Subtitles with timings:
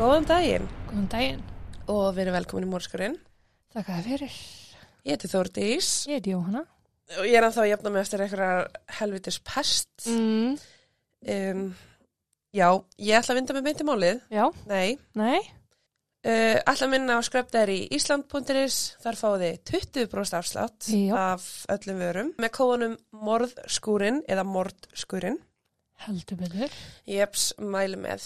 [0.00, 1.40] Góðan daginn Góðan daginn.
[1.90, 3.16] og verið velkomin í Mórskurinn.
[3.74, 4.34] Þakka þér fyrir.
[5.04, 6.62] Ég heiti Þórdís Ég heiti Jóhanna.
[7.18, 9.88] og ég er að jafna mig eftir einhverjar helvitis pest.
[10.06, 10.58] Mm.
[11.28, 11.74] Um,
[12.54, 14.20] já, ég ætla að vinda með meinti málið.
[14.30, 14.98] Já, Nei.
[15.14, 15.40] nei.
[16.24, 18.96] Uh, ætla að minna á skröpdæri í Ísland.is.
[19.02, 21.16] Þar fáið þið 20% afslátt Já.
[21.16, 25.38] af öllum vörum með kóðanum morðskúrin eða mordskúrin.
[26.06, 26.70] Heldur betur.
[27.08, 28.24] Jeps, mæli með.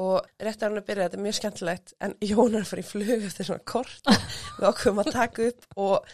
[0.00, 2.82] Og rétt að hann að byrja, þetta er mjög skemmtilegt, en Jón er að fara
[2.82, 4.12] í flug eftir svona kort.
[4.56, 6.12] Við ákveðum að taka upp og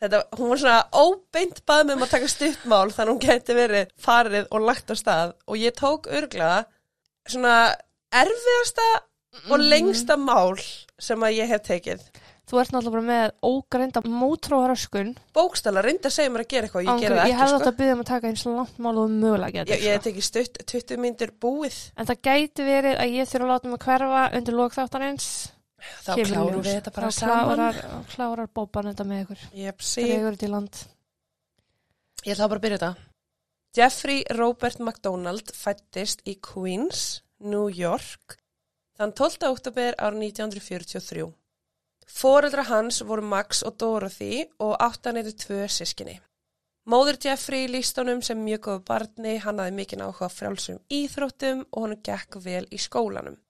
[0.00, 3.58] þetta, hún var svona óbeint bað með um að taka stuttmál þannig að hún geti
[3.58, 5.34] verið farið og lagt á stað.
[5.50, 6.52] Og ég tók örgla
[7.26, 7.56] svona
[8.14, 8.88] erfiðasta
[9.50, 10.56] og lengsta mál
[11.02, 12.06] sem að ég hef tekið.
[12.46, 15.08] Þú ert náttúrulega bara með ógreinda mótróharöskun.
[15.34, 17.62] Bókstala, reyndi að segja mér að gera eitthvað, ég gera það Ég ekki, hefði átt
[17.64, 17.70] sko.
[17.72, 19.82] að byggja um að taka eins langt mál og mögulega Ég, getur.
[19.82, 21.78] ég hef tekið stutt, 20 myndir búið.
[21.98, 25.26] En það gæti verið að ég þurfa að láta mig hverfa undir lókþáttarins.
[26.06, 27.56] Þá klárum við þetta bara Þá saman.
[27.56, 27.80] klárar,
[28.14, 29.42] klárar bóban þetta með ykkur.
[29.64, 30.04] Jepsi.
[30.06, 30.78] Dregur þetta í land.
[32.26, 32.96] Ég ætla bara að byrja þetta.
[33.76, 38.38] Jeffrey Robert MacDonald fættist í Queens, New York,
[38.96, 39.50] þann 12.
[39.50, 41.26] oktober árið 1943.
[42.06, 46.20] Fóreldra hans voru Max og Dorothy og áttan eru tvö sískinni.
[46.86, 51.64] Móður Jeffrey líst honum sem mjög góðu barni, hann hafði mikinn áhuga á frjálsum íþróttum
[51.72, 53.40] og hann gekk vel í skólanum.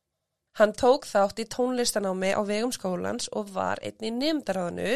[0.56, 4.94] Hann tók þátt í tónlistanámi á vegum skólans og var einn í nefndaráðinu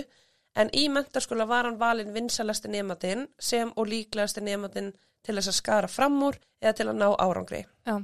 [0.57, 5.59] en í mentarskóla var hann valinn vinsalasti nefndin sem og líklegasti nefndin til þess að
[5.59, 7.67] skara fram úr eða til að ná árangri.
[7.85, 8.01] Já.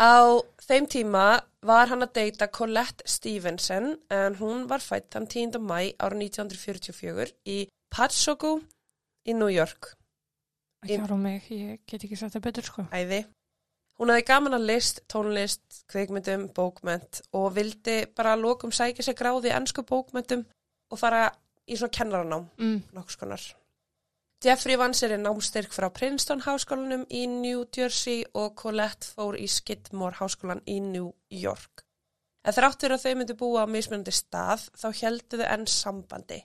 [0.00, 1.24] Á þeim tíma
[1.66, 5.58] var hann að deyta Colette Stevenson en hún var fætt þann 10.
[5.60, 7.58] mæ árið 1944 í
[7.92, 8.54] Patsogu
[9.28, 9.94] í New York.
[10.84, 12.86] Ekki ára mig, ég get ekki sagt það betur sko.
[12.96, 13.24] Æði.
[14.00, 19.18] Hún hafði gaman að list, tónlist, kveikmyndum, bókment og vildi bara að lokum sækja sér
[19.18, 20.46] gráði í ennsku bókmentum
[20.90, 21.26] og fara
[21.68, 22.82] í svona kennaranám, Mm.
[22.96, 23.42] nokkus konar.
[24.40, 29.44] Jeffrey vann sér í námstyrk frá Princeton háskólanum í New Jersey og Colette fór í
[29.44, 31.82] Skidmore háskólan í New York.
[32.48, 36.40] En þráttur að þau myndi búa á mismunandi stað þá heldu þau enn sambandi.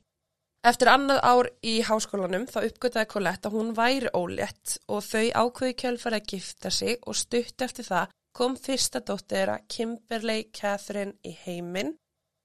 [0.67, 5.79] Eftir annað ár í háskólanum þá uppgötaði Colette að hún væri ólétt og þau ákveði
[5.85, 11.31] kjölfæri að gifta sig og stutt eftir það kom fyrsta dóttir þeirra Kimberley Catherine í
[11.45, 11.95] heiminn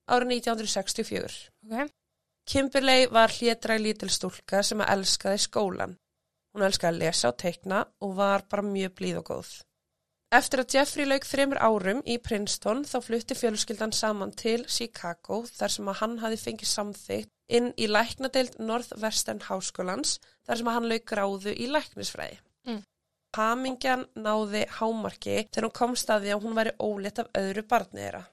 [0.06, 1.48] árið 1964.
[1.66, 1.90] Ok.
[2.50, 5.92] Kimberley var hlétræg lítil stúlka sem að elskaði skólan.
[6.50, 9.50] Hún elskaði að lesa og teikna og var bara mjög blíð og góð.
[10.34, 15.74] Eftir að Jeffrey lauk þreymur árum í Princeton þá flutti fjölskyldan saman til Chicago þar
[15.76, 20.90] sem að hann hafi fengið samþygt inn í læknadeild Northwestern Háskólans þar sem að hann
[20.90, 22.42] lauk gráðu í læknisfræði.
[22.66, 22.82] Mm.
[23.38, 28.02] Hamingjan náði hámarki þegar hún komst að því að hún væri ólétt af öðru barni
[28.08, 28.24] þeirra.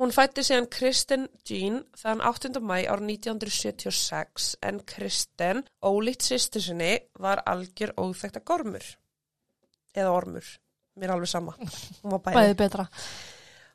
[0.00, 2.56] Hún fætti síðan Kristen Jean þann 8.
[2.64, 8.86] mæ árið 1976 en Kristen, ólíkt sýstu sinni, var algjör óþekta gormur.
[9.92, 10.48] Eða ormur.
[10.96, 11.52] Mér er alveg sama.
[11.60, 12.38] Hún var bæði.
[12.38, 12.88] Bæði betra.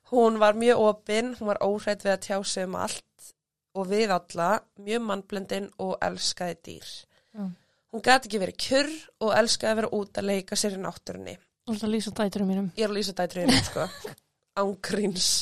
[0.10, 3.32] Hún var mjög opinn, hún var óhrætt við að tjá sig um allt
[3.78, 6.92] og við alla, mjög mannblendin og elskaði dýr.
[7.38, 7.50] Já.
[7.94, 11.38] Hún gæti ekki verið kjurr og elskaði að vera út að leika sér í náttúrunni.
[11.66, 12.72] Þú ert að lýsa dæturum mínum.
[12.74, 13.86] Ég er að lýsa dætriðinu, sko.
[14.62, 15.36] Ángríns.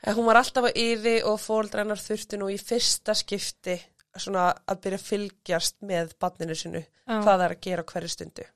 [0.00, 3.76] En hún var alltaf á yði og fóldra hennar þurfti nú í fyrsta skipti
[4.16, 7.20] svona að byrja að fylgjast með barninu sinu, Já.
[7.20, 8.46] hvað það er að gera hverju stundu.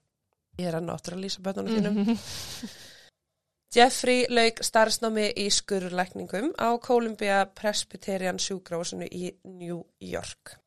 [0.58, 2.00] Ég er að náttúrulega að lýsa börnunum þínum.
[2.00, 2.72] Mhm.
[3.74, 10.60] Jeffrey lauk starfsnámi í skurrlækningum á Columbia Presbyterian sjúkrásinu í New York.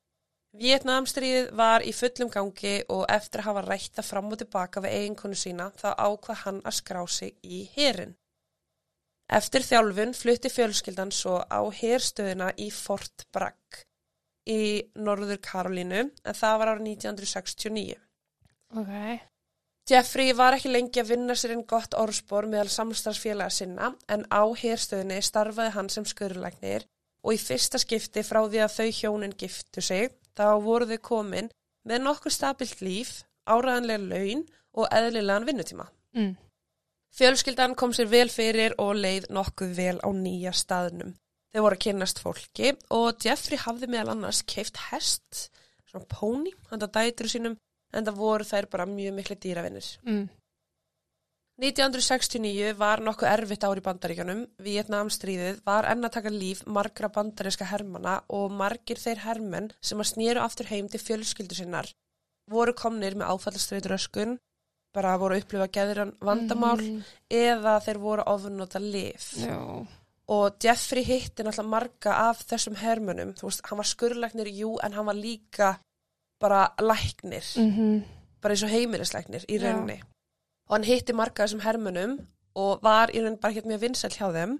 [0.58, 5.38] Vietnamstríðið var í fullum gangi og eftir að hafa rætta fram og tilbaka við eiginkonu
[5.40, 8.16] sína þá ákvað hann að skrá sig í herin.
[9.28, 13.82] Eftir þjálfun flutti fjölskyldan svo á herstöðina í Fort Bragg
[14.48, 17.98] í Norður Karolínu en það var árið 1969.
[18.80, 18.94] Ok.
[19.88, 24.44] Jeffrey var ekki lengi að vinna sér einn gott orðspor meðal samstarfsfélaga sinna en á
[24.48, 26.88] herstöðinni starfaði hann sem skurðlæknir
[27.24, 31.52] og í fyrsta skipti frá því að þau hjónin giftu sig þá voru þau komin
[31.88, 33.14] með nokkuð stabilt líf,
[33.48, 34.44] áræðanlega laun
[34.78, 35.88] og eðlilegan vinnutíma.
[36.16, 36.36] Mm.
[37.18, 41.16] Fjölskyldan kom sér vel fyrir og leið nokkuð vel á nýja staðnum.
[41.54, 45.48] Þau voru að kynnast fólki og Jeffrey hafði meðal annars keift hest,
[45.90, 47.56] svona póni, handa dætur sínum,
[47.94, 49.88] en það voru þær bara mjög miklu dýravinnir.
[50.06, 50.28] Mm.
[51.58, 54.44] 1969 var nokkuð erfitt ár í bandaríkjanum.
[54.62, 60.12] Vietnamstríðið var enn að taka líf margra bandaríska hermana og margir þeir hermenn sem að
[60.12, 61.90] snýru aftur heim til fjölskyldu sinnar
[62.52, 64.38] voru komnir með áfallastreitur öskun,
[64.94, 67.04] bara voru að upplifa geðuran vandamál Mhm.
[67.30, 69.34] eða þeir voru ofnota lif.
[69.38, 69.88] Já.
[70.30, 74.92] Og Jeffrey hitti náttúrulega marga af þessum hermönum, þú veist, hann var skurlæknir, jú, en
[74.94, 75.78] hann var líka
[76.40, 78.04] bara læknir, Mhm.
[78.42, 79.62] bara eins og heimilislæknir í Já.
[79.72, 80.02] rauninni.
[80.70, 82.26] Og hann hitti marga af þessum hermönum
[82.56, 84.60] og var í rauninni bara ekkert mjög vinsæl hjá þeim,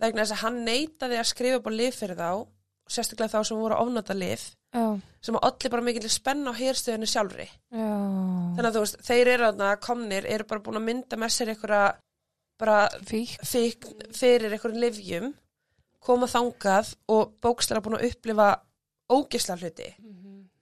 [0.00, 2.46] vegna þess að hann neitaði að skrifa upp á lif fyrir þá,
[2.88, 4.86] sérstaklega þá sem voru ofnota lif, Já.
[5.24, 7.46] sem að allir bara mikill spenna á hérstöðinu sjálfri.
[7.72, 7.92] Já.
[8.56, 11.52] Þannig að þú veist, þeir eru þarna komnir, eru bara búin að mynda með sér
[11.54, 11.84] einhverja
[12.60, 12.76] bara
[13.08, 13.36] Fík.
[13.46, 15.32] fyrir einhverjum livjum,
[16.00, 18.50] koma þangað og bókstara búin að upplifa
[19.12, 19.88] ógisla hluti,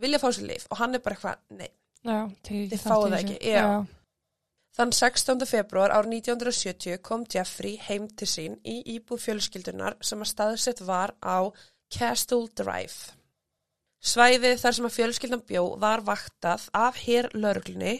[0.00, 1.70] vilja fá sér lif og hann er bara eitthvað, nei.
[2.04, 3.68] Já, Þið fáið það ekki, já.
[4.74, 5.44] Þann 16.
[5.46, 11.14] februar ár 1970 kom Jeffrey heim til sín í íbúð fjölskyldunar sem að staðsett var
[11.22, 11.46] á
[11.94, 13.14] Castle Drive.
[14.04, 17.94] Svæðið þar sem að fjölskyldan bjó var vaktað af hér lörglunni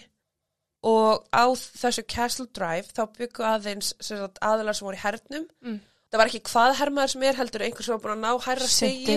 [0.84, 5.46] og á þessu Castle Drive þá byggu aðeins sem sagt, aðilar sem voru í hernum.
[5.64, 5.78] Mm.
[6.12, 8.68] Það var ekki hvað hermaður sem er heldur einhver sem var búin að ná hærra
[8.70, 9.16] segi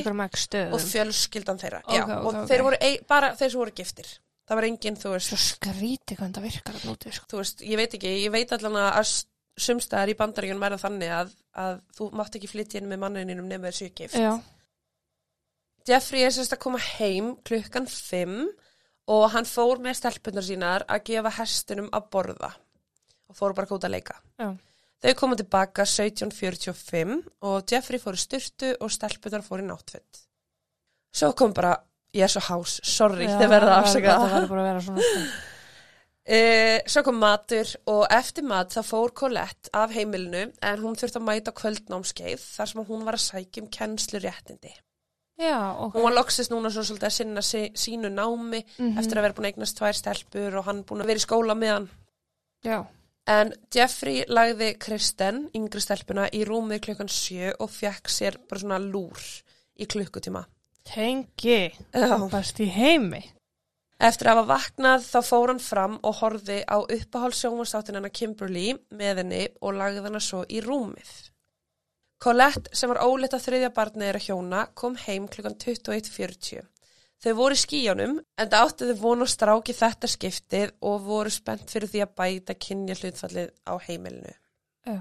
[0.72, 1.84] og fjölskyldan þeirra.
[1.84, 2.40] Ok, Já, ok, og ok.
[2.50, 4.14] þeir voru ein, bara þeir sem voru giftir.
[4.48, 7.28] Það var enginn, þú veist, Svo skríti hvernig það virkar að nóti, sko.
[7.34, 9.12] þú veist, ég veit ekki, ég veit allan að
[9.60, 11.34] sumstaðar í bandaríunum er það þannig að,
[11.68, 14.16] að þú mátt ekki flytja inn með mannininum nefnir þessu gift.
[14.16, 14.32] Já.
[15.88, 18.40] Jeffrey er sérst að koma heim klukkan 5
[19.14, 22.50] og hann fór með stelpunar sínar að gefa hestunum að borða
[23.28, 24.18] og fóru bara út að leika.
[24.40, 24.52] Já.
[25.04, 30.24] Þau komu tilbaka 1745 og Jeffrey fór í styrtu og stelpunar fór í náttfett.
[31.14, 31.76] Svo kom bara,
[32.18, 35.06] ég er svo hás, sorry, þið verða að afsaka Það verður bara að vera svona,
[35.06, 35.54] sko.
[36.28, 41.22] Uh, svo kom matur og eftir mat þá fór Colette af heimilinu en hún þurfti
[41.22, 44.74] að mæta kvöldnámskeið þar sem hún var að sækja um kennslu réttindi.
[45.38, 45.94] Já, ok.
[45.94, 48.98] Hún var loksist núna svo svolítið að sinna sí, sínu námi Mhm.
[48.98, 51.54] eftir að vera búin að eignast tvær stelpur og hann búin að vera í skóla
[51.56, 51.90] með hann.
[52.66, 52.86] Já.
[53.28, 58.80] En Jeffrey lagði Kristen, yngri stelpuna, í rúmið klukkan sjö og fekk sér bara svona
[58.80, 59.20] lúr
[59.80, 60.46] í klukkutíma.
[60.86, 61.74] Tengi.
[61.94, 62.30] Já.
[62.32, 63.32] Best í heimi.
[64.00, 69.18] Eftir að hafa vaknað þá fór hann fram og horfi á uppáhaldssjónvastáttin hennar Kimberly með
[69.18, 71.30] henni og lagði hana svo í rúmið.
[72.24, 76.66] Colette sem var óleitt að þriðja barni þeirra hjóna kom heim klukkan 21.40.
[77.22, 81.70] Þau voru í skíjónum en það áttu þau vonu stráki þetta skiptið og voru spennt
[81.74, 84.34] fyrir því að bæta kynja hlutfallið á heimilinu.
[84.86, 85.00] Já.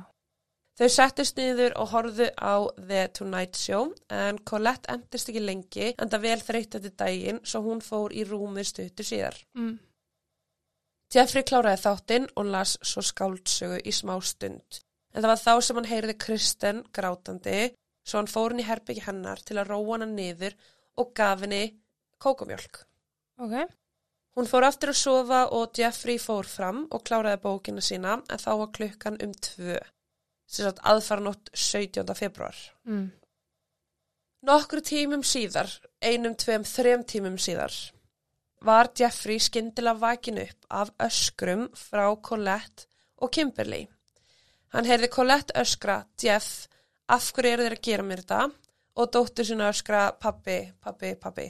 [0.77, 6.13] Þau settist niður og horfðu á The Tonight Show en Colette endist ekki lengi en
[6.13, 9.39] það vel þreytt eftir daginn svo hún fór í rúmið stuttu síðar.
[9.57, 9.79] Mm.
[11.15, 14.83] Jeffrey kláraði þáttinn og las svo skáldsögu í smá stund.
[15.17, 17.61] En það var þá sem hann heyrði Kristen grátandi
[18.07, 20.55] svo hann fór hann í herbyggi hennar til að róa hana niður
[21.01, 21.65] og gaf henni
[22.23, 22.85] kókumjólk.
[23.43, 23.57] Ok.
[24.37, 28.51] Hún fór aftur að sofa og Jeffrey fór fram og kláraði bókina sína en þá
[28.61, 29.79] var klukkan um tvö.
[30.47, 32.13] Sér sagt aðfaranótt 17.
[32.15, 32.59] februar.
[32.85, 33.09] Mm.
[34.47, 35.73] Nokkru tímum síðar,
[36.05, 37.73] einum, tveim, þrem tímum síðar,
[38.63, 42.87] var Jeffrey skyndilega vakin upp af öskrum frá Colette
[43.17, 43.87] og Kimberly.
[44.77, 46.67] Hann heyrði Colette öskra, Jeff,
[47.09, 48.41] af hverju eru þeir að gera mér þetta?
[49.01, 51.47] Og dóttur sinna öskra, pappi, pappi, pappi.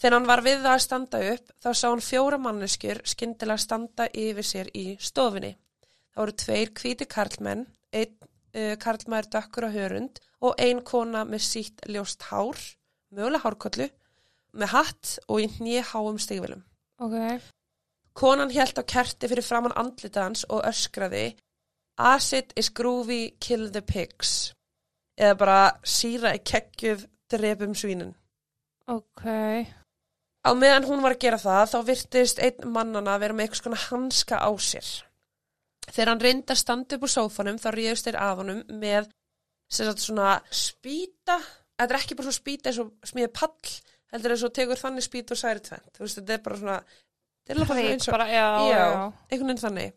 [0.00, 4.06] Þegar hann var við það að standa upp, þá sá hann fjóra manneskjur skyndilega standa
[4.08, 5.50] yfir sér í stofinni.
[6.14, 11.44] Það voru tveir hvíti karlmenn, einn uh, karlmaður dökkur á hörund og ein kona með
[11.44, 12.56] sítt ljóst hár,
[13.12, 13.90] mögulega hárkollu,
[14.56, 16.64] með hatt og í hnýháum stigvilum.
[17.04, 17.52] Ok.
[18.14, 21.32] Konan hélt á kerti fyrir framann andlitans og öskraði
[21.98, 24.52] Acid is groovy, kill the pigs.
[25.14, 28.14] Eða bara síra í kekkjuð, drepum svínin.
[28.90, 29.22] Ok.
[30.44, 33.62] Á meðan hún var að gera það, þá virtist einn mannana að vera með eitthvað
[33.62, 34.88] svona hanska á sér.
[35.86, 39.08] Þegar hann reyndi að standa upp úr sófanum, þá ríðust þeir af honum með
[39.70, 41.38] svona spýta.
[41.78, 43.72] Þetta er ekki bara svona spýta eins og smíði pall,
[44.12, 45.90] heldur eins og tekur þannig spýta og særi tvent.
[45.94, 46.78] Þú veist, þetta er bara svona,
[47.52, 49.94] er alveg bara eins og, einhvern veginn þannig.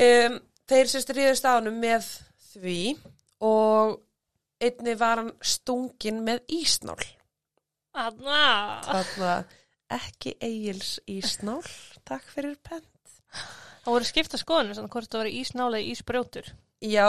[0.00, 0.36] Um,
[0.70, 2.06] þeir sérst ríðust af honum með
[2.52, 2.80] því
[3.44, 3.98] og
[4.60, 7.00] einni var hann stungin með ísnál.
[8.86, 9.32] Þarna
[9.90, 11.62] ekki eigils ísnál,
[12.06, 12.86] takk fyrir penn.
[13.80, 16.50] Það voru skipta skoðinu, svona hvort það voru ísnálega ísbrjótur.
[16.84, 17.08] Já,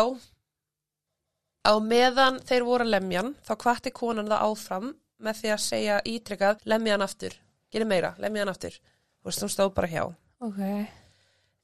[1.68, 4.90] á meðan þeir voru að lemjan, þá hvatti konan það áfram
[5.22, 7.36] með því að segja ítrykkað, lemja hann aftur,
[7.72, 8.76] gera meira, lemja hann aftur.
[9.22, 10.04] Þú veist, hún stóð bara hjá.
[10.42, 10.60] Ok.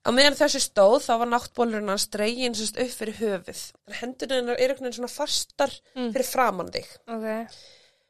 [0.07, 3.61] Á meðan þessi stóð, þá var náttbólurinn hans dregin sérst upp fyrir höfuð.
[3.99, 6.11] Hendurinn er einhvern veginn svona fastar Mm.
[6.13, 6.87] fyrir framann þig.
[7.07, 7.27] Ok.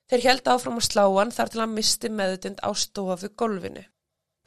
[0.09, 3.83] Þeir held áfram að slá hann þar til hann misti meðutind á stofu gólfinu.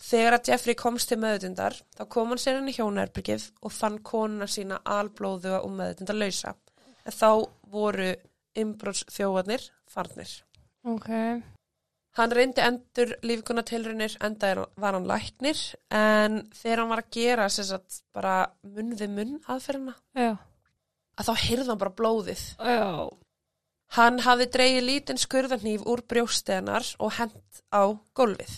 [0.00, 3.99] Þegar að Jeffrey komst til meðutundar, þá kom hann sér inn í hjónaherbyggið og fann
[3.99, 6.54] konuna sína alblóðuga og meðutundar lausa.
[7.04, 8.14] En þá voru
[8.57, 10.30] inbrots þjóðarnir farnir.
[10.85, 11.11] Ok.
[12.19, 15.61] Hann reyndi endur lífguna tilraunir enda var hann læknir
[15.95, 18.35] en þegar hann var að gera sagt bara
[18.67, 20.33] munn við munn aðferðina Já.
[21.21, 22.43] að þá heyrði hann bara blóðið.
[22.59, 22.88] Já.
[23.95, 28.52] Hann hafði dreigið lítinn skurðarnýf úr brjóstenar og hent á gólfið.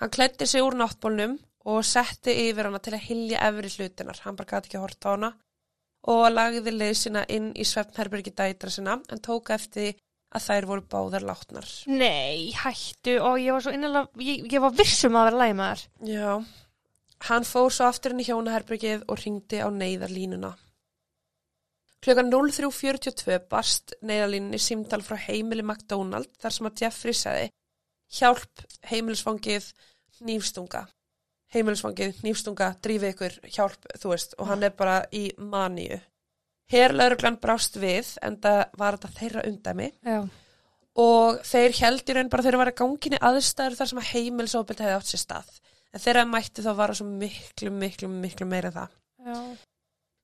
[0.00, 4.20] Hann klætti sig úr náttbólnum og setti yfir hana til að hilja efri hlutinar.
[4.24, 5.32] Hann bara gæti ekki að horta á hana
[6.08, 9.96] og lagði leið sína inn í svefnherbyrgi dætra sinna en tók eftir
[10.34, 11.68] að þær voru báðar látnar.
[11.88, 15.84] Nei, hættu og ég var svo innilega, ég, ég var vissum að vera þær.
[16.08, 16.32] Já,
[17.30, 20.52] hann fór svo aftur inn í hjónaherbergið og ringdi á neyðarlínuna.
[22.04, 27.48] Klukkan 03.42 barst neyðarlínunni símdal frá heimili McDonald þar sem að Jeffrey sagði
[28.20, 29.72] hjálp heimilisfangið
[30.28, 30.84] nýfstunga.
[31.54, 35.98] Heimilisfangið nýfstunga, drífi ykkur, hjálp, þú veist, og hann er bara í maníu.
[36.72, 40.18] Herlauruglan brást við en það var þetta þeirra undæmi Já.
[41.04, 44.84] og þeir held í raun bara þeir var að ganginni aðstæður þar sem að heimilisofbeld
[44.84, 45.54] hefði átt sér stað.
[45.88, 48.96] En þeirra mætti þá vara svo miklu, miklu, miklu meira en það.
[49.28, 49.38] Já.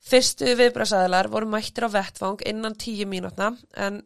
[0.05, 4.03] Fyrstu viðbrasaðilar voru mættir á vettvang innan tíu mínútna en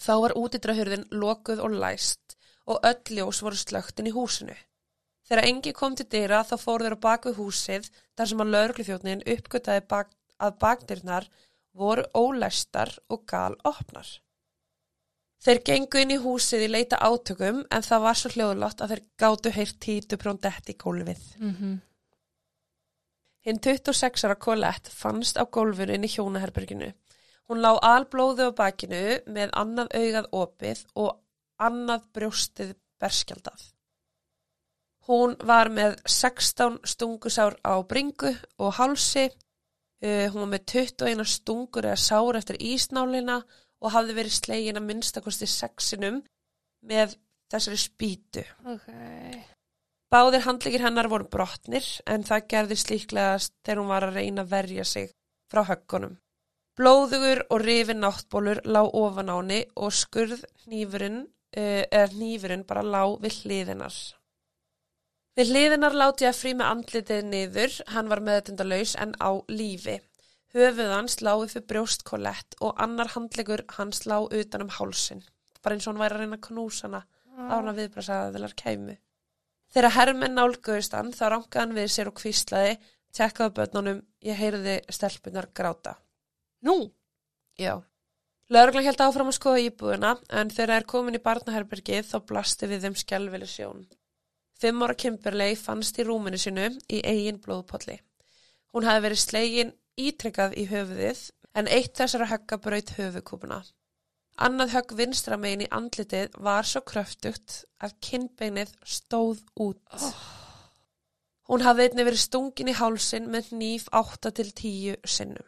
[0.00, 4.56] þá var útidrahurðin lokuð og læst og öll ljós voru slögtin í húsinu.
[5.28, 9.24] Þegar engi kom til dyra þá fóru þeir á baku húsið þar sem að lögreglufjótnin
[9.34, 11.28] uppgötaði bak, að bakdyrnar
[11.78, 14.08] voru ólæstar og gal opnar.
[15.38, 19.04] Þeir gengu inn í húsið í leita átökum en það var svo hljóðlátt að þeir
[19.22, 21.28] gátu heyrt títu prjóndetti í gólfið.
[21.38, 21.76] Mm
[23.46, 26.90] Hinn 26 ára Colette fannst á gólfinu inn í hjónaherberginu.
[27.48, 31.14] Hún lá alblóðu á bakinu með annað augað opið og
[31.56, 33.62] annað brjóstið berskjaldað.
[35.08, 39.30] Hún var með 16 stungusár á bringu og hálsi,
[40.04, 43.40] uh, hún var með 21 stungur eða sár eftir ísnálina
[43.78, 46.22] og hafði verið slegin að minnstakosti sexinum
[46.88, 47.14] með
[47.52, 48.44] þessari spýtu.
[48.68, 48.88] Ok.
[50.08, 54.52] Báðir handlikir hennar voru brotnir en það gerðist líklegast þegar hún var að reyna að
[54.54, 55.10] verja sig
[55.52, 56.16] frá höggunum.
[56.78, 62.84] Blóðugur og rifin náttbólur lá ofan á henni og skurð hnífurinn, uh, eða hnífurinn bara
[62.86, 63.96] lá við hliðinar.
[65.38, 70.00] Við hliðinar láti að frí með andlitið niður, hann var meðtundalaus en á lífi.
[70.50, 75.20] Höfuð hans lá upp fyrir brjóstkolett og annar handlegur hans lá utan um hálsin.
[75.62, 77.04] Bara eins og hann væri að reyna að knúsa hana
[77.38, 78.96] á hana viðbrasaðilar kæmu.
[79.70, 82.74] Þegar hermenn nálgöðust hann þá rankaði hann við sér og kvíslaði,
[83.14, 85.94] tekkaði börnunum, ég heyrði stelpunar gráta.
[86.66, 86.80] Nú?
[87.54, 87.76] Já.
[88.50, 92.72] Lörglan held áfram að skoða íbúðuna en þegar það er komin í barnaherbergið þá blasti
[92.74, 93.86] við þeim skjálfili sjón.
[94.58, 97.98] Fimm ára Kimberley fannst í rúminu sinu í eigin blóðpolli.
[98.74, 101.20] Hún hafi verið slegin ítrekkað í höfuðið
[101.58, 103.60] en eitt þessara högga braut höfukúpuna.
[104.38, 109.80] Annað högg vinstra megin í andlitið var svo kröftugt að kinnbeinið stóð út.
[111.48, 115.46] Hún hafði einnig verið stungin í hálsin með nýf 8 til 10 sinnum.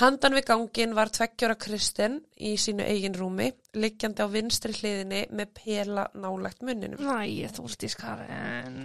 [0.00, 5.50] Handan við gangin var tveggjóra Kristinn í sínu eigin rúmi, liggjandi á vinstri hliðinni með
[5.58, 7.02] pela nálægt munninum.
[7.02, 8.78] Næ, þú veist í skaren.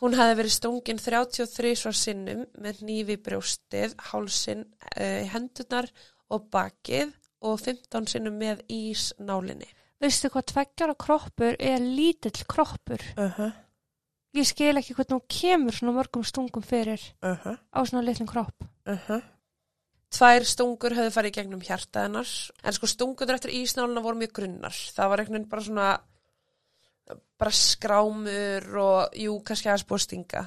[0.00, 4.64] Hún hafði verið stungin 33 svar sinnum með nýfi brjóstið, hálsin,
[4.96, 5.90] uh, hendurnar
[6.32, 7.12] og bakið
[7.44, 9.68] og 15 sinnum með ísnálinni.
[10.00, 13.04] Veistu hvað tveggjara kroppur er lítill kroppur?
[13.16, 13.52] Uh -huh,
[14.34, 18.26] Ég skil ekki hvernig hún kemur svona mörgum stungum fyrir uh -huh, á svona litlum
[18.26, 18.64] kropp.
[18.86, 19.22] uh -huh.
[20.14, 22.30] Tvær stungur höfðu farið gegnum hjarta hennar,
[22.62, 24.76] en sko stungundur eftir ísnálina voru mjög grunnar.
[24.94, 25.88] Það var einhvern veginn bara svona,
[27.40, 30.44] bara skrámur og jú, kannski aðeins búið að stinga.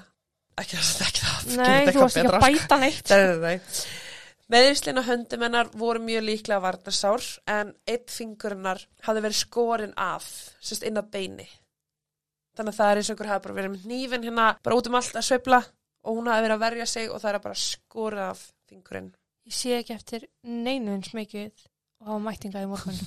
[0.58, 1.50] Ekki það, ekki það.
[1.60, 3.12] Nei, þú varst ekki að bæta neitt.
[3.12, 4.06] Nei, nei, nei.
[4.48, 9.96] Meðislinn á höndum hennar voru mjög líklega varnarsár en eitt fingur hennar hafði verið skorinn
[10.00, 10.30] af,
[10.64, 11.48] sérst inn að beini.
[12.56, 14.88] Þannig að það er eins og ykkur hafi bara verið með nýfin hérna bara út
[14.88, 15.60] um allt að sveifla
[16.08, 19.12] og hún hafi verið að verja sig og það er bara skorið af fingurinn.
[19.48, 21.54] Ég sé ekki eftir neinu eins mikið
[22.02, 22.98] og hafa mættinga í morgun.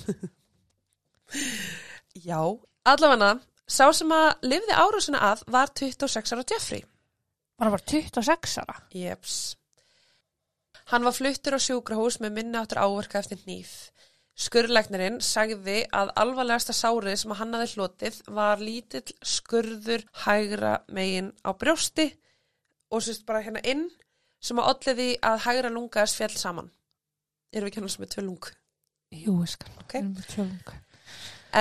[2.27, 2.41] Já.
[2.89, 3.35] Allavega,
[3.69, 6.81] sá sem að lifði árásuna að var 26 ára Jeffrey.
[7.61, 8.79] Bara var 26 ára.
[8.89, 9.35] Jeps.
[10.89, 13.91] Hann var fluttur á sjúkrahús með minni áttur áverka eftir nýf.
[14.41, 21.53] Skurðlegnirinn sagði að alvarlegasta sárið sem hann hafði hlotið var lítill skurður hægra megin á
[21.53, 22.09] brjósti
[22.89, 23.91] og sérst bara hérna inn
[24.41, 26.71] sem að olliði að hægra lungaðis fjall saman.
[27.53, 28.51] Erum við sem er tvö lung?
[29.11, 29.71] Jú, ég skal.
[29.83, 29.93] Ok.
[29.93, 30.75] Við erum með tölung.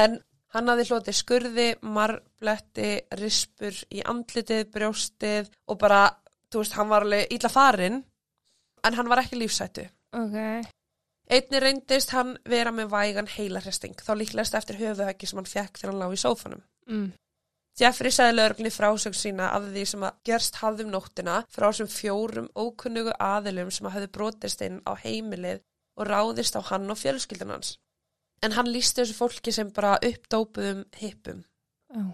[0.00, 0.20] En
[0.50, 6.08] Hann hafði hlotið skurði, marbletti, rispur í andlitið, brjóstið og bara,
[6.50, 8.00] þú veist, hann var alveg illa farinn,
[8.82, 9.86] en hann var ekki lífsættu.
[10.18, 10.66] Ok.
[11.30, 15.92] Einni reyndist hann vera með vægan heilarhesting, þá líklegast eftir höfuhöggi sem hann fekk þegar
[15.92, 16.64] hann lá í sófanum.
[16.90, 17.12] Mm.
[17.80, 22.48] Jeffrey sagði lögreglunni frásögn sína af því sem að gerst hafðum nóttina frá þessum fjórum
[22.52, 25.62] ókunnugu aðilum sem að höfðu brotist inn á heimilið
[25.96, 27.78] og ráðist á hann og fjölskyldan hans.
[28.44, 31.40] En hann lísti þessu fólki sem bara uppdópuðum hippum.
[31.88, 32.04] Já.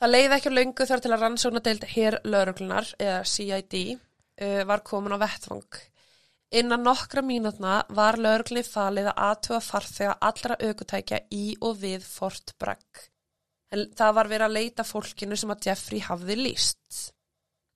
[0.00, 4.86] Það leiði ekki löngu þar til að rannsókna deild hér lögreglunar, eða CID, uh, var
[4.86, 5.82] komin á vettvang.
[6.56, 12.54] Innan nokkra mínútna var lögreglunni falið að aðtuga farþega allra aukutækja í og við Fort
[12.58, 13.10] Bragg.
[13.70, 17.00] Það var verið að leita fólkinu sem að Jeffrey hafði líst.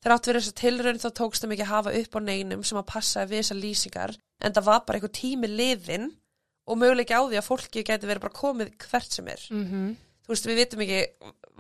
[0.03, 2.65] Þegar átt verið þess að tilraun þá tókst þeim ekki að hafa upp á neinum
[2.67, 6.11] sem að passaði við þessar lýsingar en það var bara eitthvað tími liðin
[6.65, 9.47] og möguleiki á því að fólki geti verið bara komið hvert sem er.
[9.51, 9.69] Mm
[10.25, 11.01] Þú veist, við vitum ekki,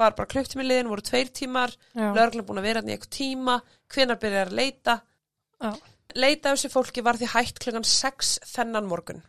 [0.00, 3.56] var bara klukktími liðin, voru tveir tímar, lögreglan búin að vera hann í eitthvað tíma,
[3.92, 4.94] hvenar byrjar að leita.
[5.60, 5.74] Já.
[6.16, 9.20] Leita af þessu fólki var því hægt klukkan 6 þennan morgun.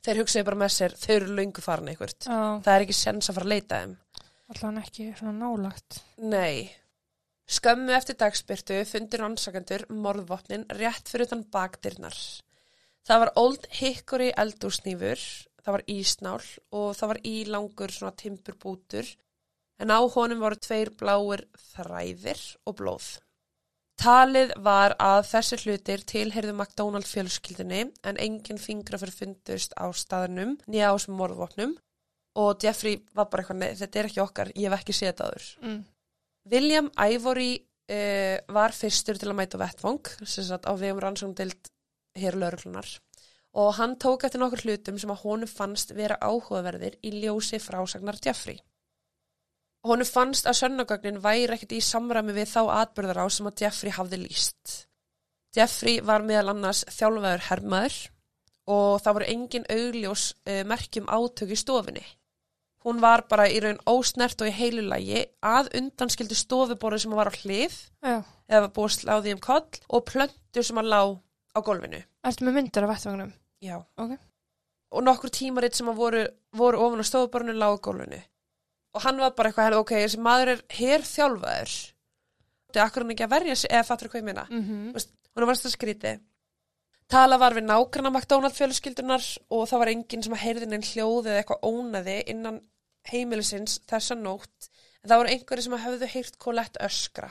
[0.00, 2.14] Þeir hugsaði bara með sér, þau eru löngu farin eitthvað.
[2.24, 3.96] Það er ekki sens að fara að leita þeim.
[4.50, 6.00] Allan ekki svona nálagt.
[6.18, 6.70] Nei.
[7.50, 12.16] Skömmu eftir dagspyrtu fundir rannsakendur morðvopnin rétt fyrir utan bakdyrnar.
[13.06, 15.22] Það var Old Hickory eldúsnýfur,
[15.64, 19.08] það var ísnál og það var ílangur svona timburbútur
[19.80, 23.08] en á honum voru tveir bláir þræðir og blóð.
[24.00, 30.54] Talið var að þessi hlutir tilheyrðu McDonald fjölskyldinni en engin fingra fyrir fundust á staðnum
[30.64, 31.74] nýja á þessum morðvopnum
[32.40, 35.50] og Jeffrey var bara eitthvað, nei þetta er ekki okkar, ég hef ekki áður.
[35.66, 35.82] Mm.
[36.50, 41.70] William Ivory uh, var fyrstur til að mæta á vettvang, sem sagt á vegum rannsókndild
[42.16, 42.88] hér lögreglunar
[43.52, 48.18] og hann tók eftir nokkur hlutum sem að honum fannst vera áhugaverðir í ljósi frásagnar
[48.22, 48.60] Jeffrey.
[49.86, 53.94] Honum fannst að sönnagögnin væri ekkert í samræmi við þá atbyrðar á sem að Jeffrey
[53.96, 54.74] hafði líst.
[55.56, 57.96] Jeffrey var meðal annars þjálfaður hermaður
[58.70, 62.04] og það voru engin augljós uh, merkjum átök í stofinni.
[62.84, 67.28] Hún var bara í raun ósnert og í heilu lagi að undanskildu stofuborðu sem var
[67.28, 68.20] á hlið Já.
[68.48, 71.00] eða búið sláði um koll og plöntu sem að lá
[71.56, 72.00] á gólfinu.
[72.24, 73.32] Ertu með myndir af vettvagnum?
[73.60, 73.76] Já.
[74.00, 74.16] Ok.
[74.96, 76.22] Og nokkur tímaritt sem að voru,
[76.56, 78.22] voru ofan á stofuborðinu lá á gólfinu.
[78.94, 81.76] Og hann var bara eitthvað, ok, þessi maður er hér þjálfaður.
[82.66, 84.46] Þetta er akkur hann ekki að verja sig, eða fattur hvað ég meina.
[84.50, 85.06] Mm -hmm.
[85.34, 86.18] Hún var þetta skríti.
[87.10, 91.26] Tala var við nágranna McDonald fjölskyldunar og það var enginn sem að heyrði neinn hljóð
[91.26, 92.60] eða eitthvað ónaði innan
[93.10, 94.68] heimilisins þessa nótt
[95.02, 97.30] en það voru einhverju sem að höfðu heyrt kolett öskra.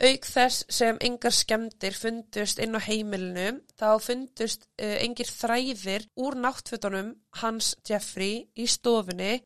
[0.00, 6.38] Auk þess sem engar skemmdir fundust inn á heimilinu þá fundust uh, engir þræðir úr
[6.40, 9.42] náttfötunum hans Jeffrey í stofunni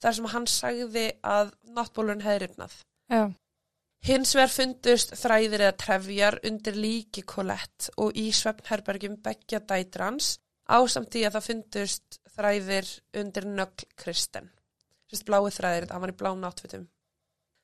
[0.00, 2.76] þar sem hann sagði að náttbólun hefði rifnað.
[3.10, 3.22] Já.
[4.00, 10.38] Hins vegar fundust þræðir eða trefjar undir líki Colette og í svefnherbergjum beggja dætrans
[10.70, 12.88] ásamt í að það fundust þræðir
[13.20, 14.48] undir nögl Kristen.
[15.10, 16.86] Sérst blái þræðir, það var í blá náttfutum.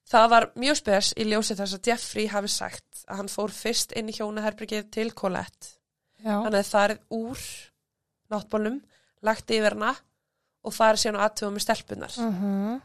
[0.06, 3.94] Það var mjög spes í ljósi þess að Jeffrey hafi sagt að hann fór fyrst
[3.98, 5.72] inn í hjónaherbergið til Colette.
[6.20, 6.42] Já.
[6.42, 7.46] Hann hefði farið úr
[8.30, 8.78] náttbólnum,
[9.26, 9.94] lagt yfir hana
[10.66, 12.16] og farið síðan á aðtugum með stelpunar.
[12.18, 12.80] Uh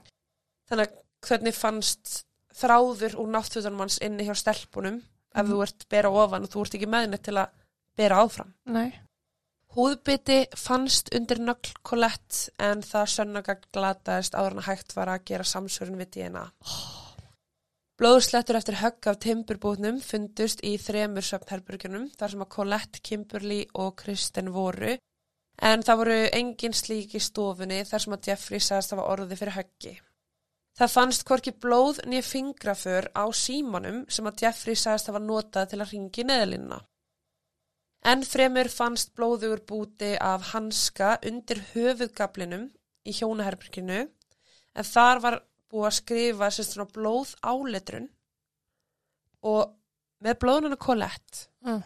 [0.72, 2.12] Þannig að hvernig fannst
[2.56, 5.02] þráður úr náttfutunum hans inni hjá stelpunum
[5.36, 5.52] ef Mhm.
[5.52, 7.50] þú ert bera ofan og þú ert ekki meðnett til að
[7.98, 8.54] bera áfram.
[8.66, 8.94] Nei.
[9.76, 15.26] Húðbytti fannst undir nögl kolett en það sönnagagn glataðist áður en að hægt var að
[15.26, 16.46] gera samsvörun við DNA.
[18.02, 23.96] Blóðslettur eftir högg af timburbútnum fundust í þremur söfnherbergjunum þar sem að Colette, Kimberly og
[24.02, 24.96] Kristen voru
[25.62, 29.58] en það voru engin slík í stofunni þar sem að Jeffrey sagðist hafa orði fyrir
[29.60, 29.94] höggi.
[30.80, 35.82] Það fannst hvorki blóð nýja fingraför á símanum sem að Jeffrey sagðist hafa notað til
[35.84, 36.80] að ringi neðlinna.
[38.08, 42.70] En fremur fannst blóðugur búti af hanska undir höfuðgablinum
[43.06, 45.38] í hjónaherberginu en þar var
[45.72, 48.10] búið að skrifa svona blóð áletrun
[49.46, 49.76] og
[50.22, 51.84] með blóðunum Colette Mm.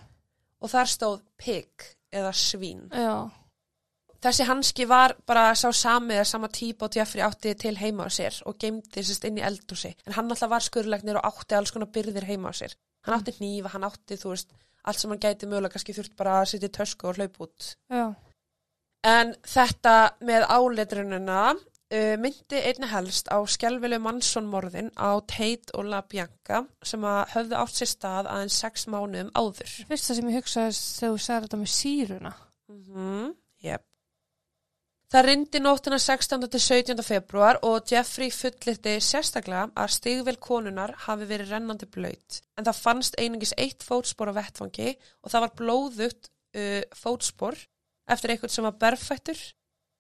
[0.62, 1.84] og þar stóð pig
[2.14, 2.86] eða svín.
[2.96, 3.28] Já.
[4.26, 8.10] Þessi hanski var bara sá sami eða sama típa og Jeffrey átti til heima á
[8.10, 9.92] sér og geymdi sérst inn í eldúsi.
[10.08, 12.74] En hann alltaf var skurðlegnir og átti alls konar byrðir heima á sér.
[13.06, 16.40] Hann átti hnífa, hann átti, þú veist, allt sem hann gæti mögulega kannski þurft bara
[16.40, 17.70] að setja í tösku og hlaup út.
[17.94, 18.06] Já.
[19.06, 26.02] En þetta með áletrununa uh, myndi einni helst á skjálfileg mannsonmorðin á Tate og La
[26.02, 29.82] Bianca sem að höfðu átt sér stað aðeins sex mánuðum áður.
[29.86, 32.40] Fyrsta sem ég hugsaði þegar þú sagði þetta með síruna.
[32.74, 33.36] Mm -hmm.
[33.70, 33.86] yep.
[35.14, 36.48] Það rindi nóttina 16.
[36.50, 37.04] til 17.
[37.06, 42.40] februar og Jeffrey fullirti sérstaklega að stigvel konunar hafi verið rennandi blöyt.
[42.58, 47.60] En það fannst einungis eitt fótspor á vettfangi og það var blóðugt uh, fótspor
[48.10, 49.46] eftir einhvern sem var berfættur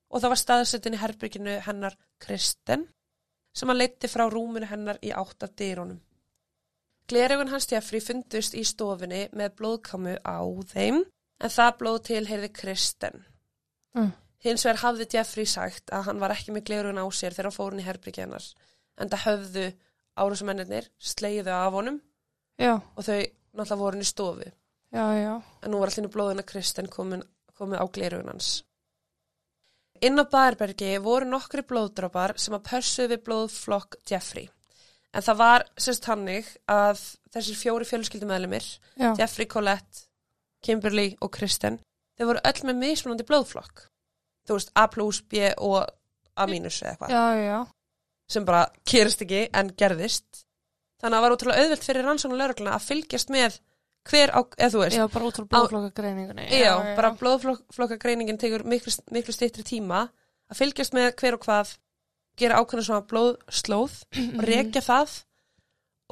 [0.10, 2.90] og það var staðsettin í herbygginu hennar Kristen
[3.56, 6.02] sem hann leiti frá rúmunu hennar í átt af dýrónum.
[7.06, 10.42] Glerugun hans Jeffrey fundust í stofinni með blóðkamu á
[10.74, 13.26] þeim en það blóð til heyrði Kristen.
[13.94, 14.14] Mm.
[14.44, 17.58] Hins vegar hafði Jeffrey sagt að hann var ekki með glerugun á sér þegar hann
[17.58, 18.50] fór hann í herbyggja hennar
[19.00, 19.66] en það höfðu
[20.16, 21.98] árásumennir sleiðu af honum
[22.62, 23.18] Já, og þau
[23.56, 24.46] náttúrulega voru hann í stofu
[24.96, 25.34] já, já.
[25.64, 27.24] en nú var allir blóðina Kristen komin,
[27.58, 28.64] komið á glerugun hans.
[30.04, 34.50] Inn á Baðarbergi voru nokkri blóðdrópar sem að pörsuðu við blóðflokk Jeffrey.
[35.16, 37.00] En það var sérst hannig að
[37.32, 38.66] þessir fjóri fjölskyldumæðlumir,
[39.16, 40.04] Jeffrey, Colette,
[40.60, 41.80] Kimberly og Kristen,
[42.20, 43.86] þau voru öll með mismunandi blóðflokk.
[44.46, 45.86] Þú veist, A plus, B og
[46.36, 47.14] A minus eða eitthvað.
[47.16, 47.60] já, já.
[48.30, 50.44] Sem bara kyrist ekki en gerðist.
[51.02, 53.58] Þannig að það var útrúlega auðvelt fyrir rannsóknu laurugluna að fylgjast með
[54.06, 56.46] hver á, eða þú veist, Já, bara út frá blóðflokka greiningunni.
[56.54, 60.04] Já, bara blóðflokkagreiningin tekur miklu, miklu stittri tíma
[60.50, 61.72] að fylgjast með hver og hvað
[62.38, 63.96] gera ákveðna svona blóðslóð
[64.38, 65.16] og rekja það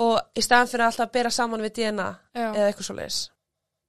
[0.03, 3.19] og í staðan fyrir alltaf að bera saman við DNA Já, eða eitthvað svo leiðis.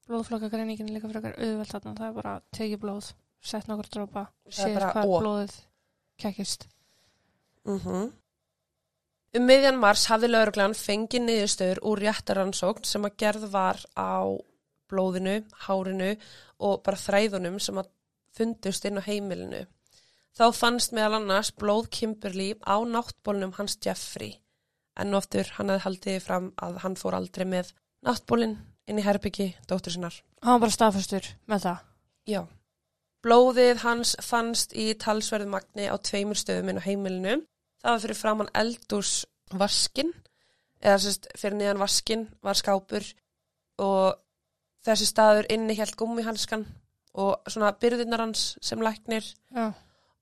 [0.09, 1.95] blóðflokka greiningin er líka frekar auðvelt þarna.
[2.01, 3.13] Það er bara að tekið blóð,
[3.45, 5.17] sett nokkur drópa, séð hvað og.
[5.23, 5.57] blóðið
[6.21, 6.69] kekkist.
[7.65, 8.13] Mm
[9.35, 14.31] Um miðjan mars hafði lauruglan fengið niðurstöður úr réttaransókn sem að gerð var á
[14.87, 16.13] blóðinu, hárinu
[16.63, 17.89] og bara þræðunum sem að
[18.31, 19.65] fundust inn á heimilinu.
[20.39, 24.37] Þá fannst meðal annars blóð Kimberly á náttbólnum hans Jeffrey.
[24.95, 27.75] En oftur hann hefði haldið fram að hann fór aldrei með
[28.07, 30.15] náttbólinn inn í herbyggi dóttur sinnar.
[30.43, 31.83] Hann var bara staðfastur með það.
[32.31, 32.41] Já.
[33.25, 37.37] Blóðið hans fannst í talsverðu magni á tveimur stöðum inn á heimilinu.
[37.81, 39.13] Það var fyrir framann eldús
[39.55, 40.13] vaskin,
[40.85, 43.07] eða sérst fyrir niðan vaskin var skápur
[43.81, 44.21] og
[44.85, 46.67] þessi staður inni hjælt gummihanskan
[47.15, 49.73] og svona byrðunar hans sem læknir Já,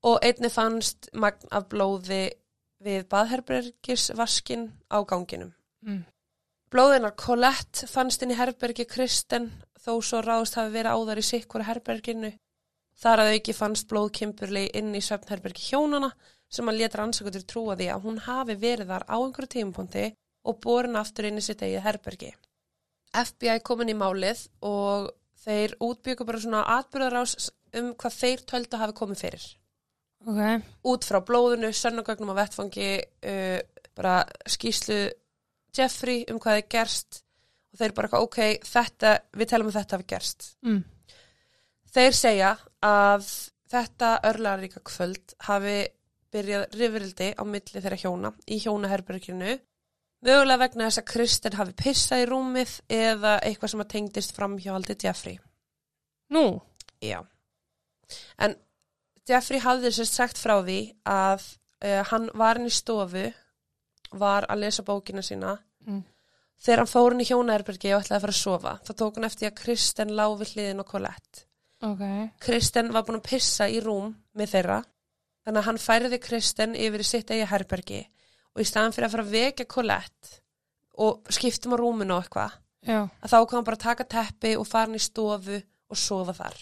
[0.03, 2.25] og einni fannst magn af blóði
[2.83, 5.53] við baðherbergisvaskin á ganginum.
[5.87, 6.03] mm.
[6.73, 9.51] Blóðinar Colette fannst inn í herbergi Kristen
[9.83, 12.31] þó svo ráðst hafi verið áðar í sikkura herberginu.
[13.01, 16.13] Þar að auki fannst blóð Kimberly inn í svefnherbergi hjónana
[16.53, 20.05] sem hann letur ansökutur trúa því að hún hafi verið þar á einhverju tímapunkti
[20.49, 22.31] og borin aftur inn í sitt eigið herbergi.
[23.13, 25.11] FBI kom inn í málið og
[25.43, 29.49] þeir útbyggu bara svona atbyrðarás um hvað þeir töldu hafi komið fyrir.
[30.27, 30.69] ok.
[30.93, 32.91] Út frá blóðinu, sönnugögnum á vettfangi,
[33.27, 33.59] uh,
[33.97, 35.01] bara skýslu
[35.75, 37.23] Jeffrey um hvað er gerst
[37.73, 40.49] og þeir bara ok, þetta, við telum að þetta hafi gerst.
[40.67, 40.83] Mm.
[41.93, 42.53] Þeir segja
[42.83, 43.27] að
[43.73, 45.77] þetta örlaríka kvöld hafi
[46.33, 49.59] byrjað rifrildi á milli þeirra hjóna í hjónaherberginu
[50.23, 54.55] mögulega vegna þess að Kristen hafi pissað í rúmið eða eitthvað sem að tengdist fram
[54.61, 55.41] hjá haldi Jeffrey.
[56.33, 56.63] Nú,
[57.03, 57.19] Já.
[58.39, 58.55] En
[59.29, 60.79] Jeffrey hafði sér sagt frá því
[61.09, 61.45] að
[61.85, 63.29] uh, hann var inn í stofu,
[64.13, 65.57] var að lesa bókina sína.
[65.87, 66.03] Mm.
[66.63, 69.29] Þegar hann fór inn í hjónaherbergi og ætlaði að fara að sofa, þá tók hann
[69.29, 71.47] eftir að Kristen lá við hliðin og Colette.
[71.83, 72.03] Ok.
[72.41, 74.81] Kristen var búin að pissa í rúm með þeirra,
[75.45, 78.03] þannig að hann færði Kristen yfir í sitt eigi herbergi
[78.55, 80.39] og í staðan fyrir að fara að vekja Colette
[81.03, 82.59] og skiptum á rúminu og eitthvað,
[83.23, 85.61] að þá kom hann bara að taka teppi og fara hann í stofu
[85.93, 86.57] og sofa þar.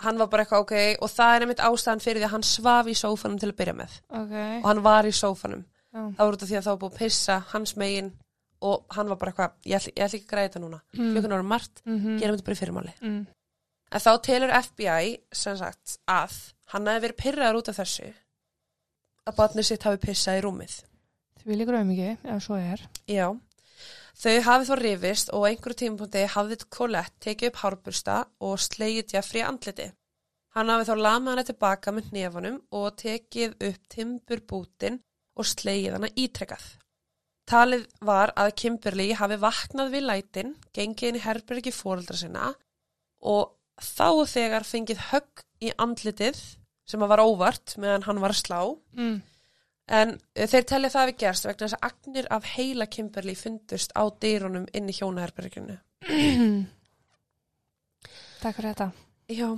[0.00, 2.86] Hann var bara eitthvað ok og það er einmitt ástæðan fyrir því að hann svaf
[2.88, 4.32] í sófanum til að byrja með ok.
[4.62, 5.64] og hann var í sófanum.
[5.92, 6.00] Já.
[6.16, 8.08] Það voru af því að það var búið að pissa hans megin
[8.62, 10.78] og hann var bara eitthvað, ég ætla, ég ætla ekki að græða þetta núna.
[10.96, 11.12] Mm.
[11.14, 12.18] Klukkan ára margt, Mhm.
[12.20, 12.92] gerum þetta bara í fyrirmáli.
[13.02, 13.26] Mm.
[13.90, 16.36] En þá telur FBI sem sagt að
[16.70, 18.10] hann hefði verið pyrraður út af þessu
[19.26, 20.74] að barnið sitt hafi pissað í rúmið.
[21.40, 22.82] Því líkur auðmiki, ef svo er.
[23.08, 23.26] Já.
[24.20, 29.14] Þau hafið þó rifist og á einhverju tímapunkti hafið Colette tekið upp hárbursta og slegið
[29.14, 29.86] Jeffrey andliti.
[30.56, 35.00] Hann hafið þá lamað hana tilbaka með hnefanum og tekið upp timburbútin
[35.38, 36.66] og slegið hana ítrekkað.
[37.50, 42.50] Talið var að Kimberly hafi vaknað við lætin, gengið inn í herbergi fóreldra sinna
[43.26, 46.38] og þá þegar fengið högg í andlitið
[46.90, 48.60] sem að var óvart meðan hann var að slá
[48.96, 49.18] Mm.
[49.90, 53.90] En uh, þeir telja það við gerst vegna þess að agnir af heila Kimberly fundust
[53.98, 55.76] á dýrunum inn í hjónaherberginu.
[58.42, 58.88] Takk fyrir þetta.
[59.34, 59.48] Já.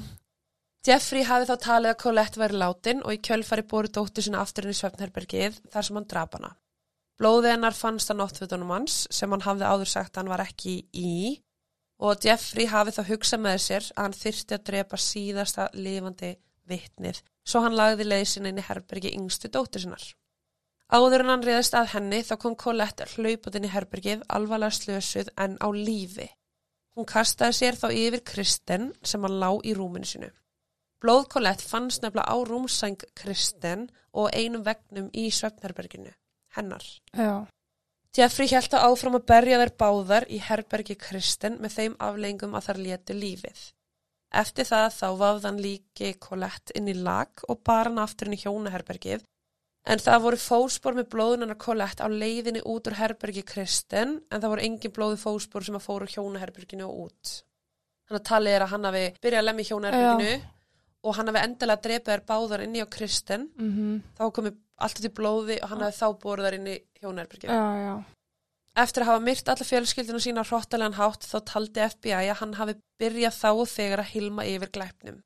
[0.82, 4.66] Jeffrey hafi þá talið að Colette væri látin og í kjölfari bóru dóttur sinna aftur
[4.66, 6.56] inn í svefnherbergið þar sem hann drap hana.
[7.20, 10.80] Blóðið hennar fannst á náttfötunum hans sem hann hafði áður sagt að hann var ekki
[10.96, 11.12] í
[12.02, 16.32] og Jeffrey hafi þá hugsað með sér að hann þyrfti að drepa síðasta lifandi
[16.68, 20.04] vitnið, svo hann lagði leiðsinn inn í herbergi yngstu dóttur sinnar.
[20.92, 25.30] Áður en hann reyðist að henni þá kom Colette hlaupað inn í herbergið alvarlega slösuð
[25.40, 26.28] en á lífi.
[26.92, 30.28] Hún kastaði sér þá yfir Kristen sem hann lá í rúminu sinu.
[31.00, 36.12] Blóð Colette fannst nefnilega á rúmsæng Kristen og einum vegnum í svefnherberginu,
[36.58, 36.84] hennar.
[37.16, 37.48] Já.
[38.12, 42.66] Jeffrey held að áfram að berja þær báðar í herbergi Kristen með þeim aflengum að
[42.66, 43.62] þær létu lífið.
[44.42, 48.42] Eftir það þá vafðan líki Colette inn í lag og bar hann aftur inn í
[48.42, 49.24] hjónaherbergið
[49.92, 54.52] en það voru fóspor með blóðunar Colette á leiðinni út úr herbergi Kristen en það
[54.54, 57.32] voru engin blóðu fóspor sem að fóru hjónaherberginu og út.
[58.08, 60.36] Þannig að talið er að hann hafi byrjað að lemja hjónaherberginu
[61.02, 65.02] og hann hafi endilega drepið þær báðar inn í á Kristen Mm þá komið alltaf
[65.02, 67.52] til blóði og hann hafi þá borðið þær inn í hjónaherberginu.
[67.52, 67.94] Já, já.
[68.82, 72.54] Eftir að hafa myrt alla fjölskyldinu sína á hróttalegan hátt þá taldi FBI að hann
[72.56, 75.18] hafi byrjað þá þegar að hilma yfir glæpnum.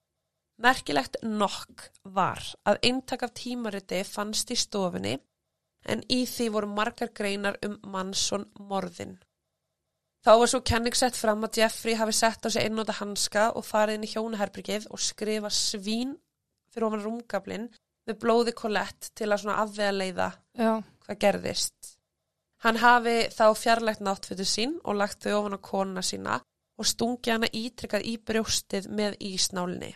[0.59, 5.19] Merkilegt nokk var að eintak af tímariti fannst í stofunni
[5.87, 9.19] en í því voru margar greinar um mannsson morðin.
[10.27, 13.62] Þá var svo kenning sett fram að Jeffrey hafi sett á sig einnóta hanska og
[13.62, 16.17] farið inn í hjónaherbergið og skrifa svín
[16.75, 17.69] fyrir ofan rúmgablin
[18.11, 20.27] með blóði kolett til að svona afvega leiða
[20.59, 20.73] Já.
[21.07, 21.93] hvað gerðist.
[22.67, 26.41] Hann hafi þá fjarlægt náttfötu sín og lagt þau ofan á konuna sína
[26.77, 29.93] og stungi hana ítrykkað í brjóstið með ísnálinni.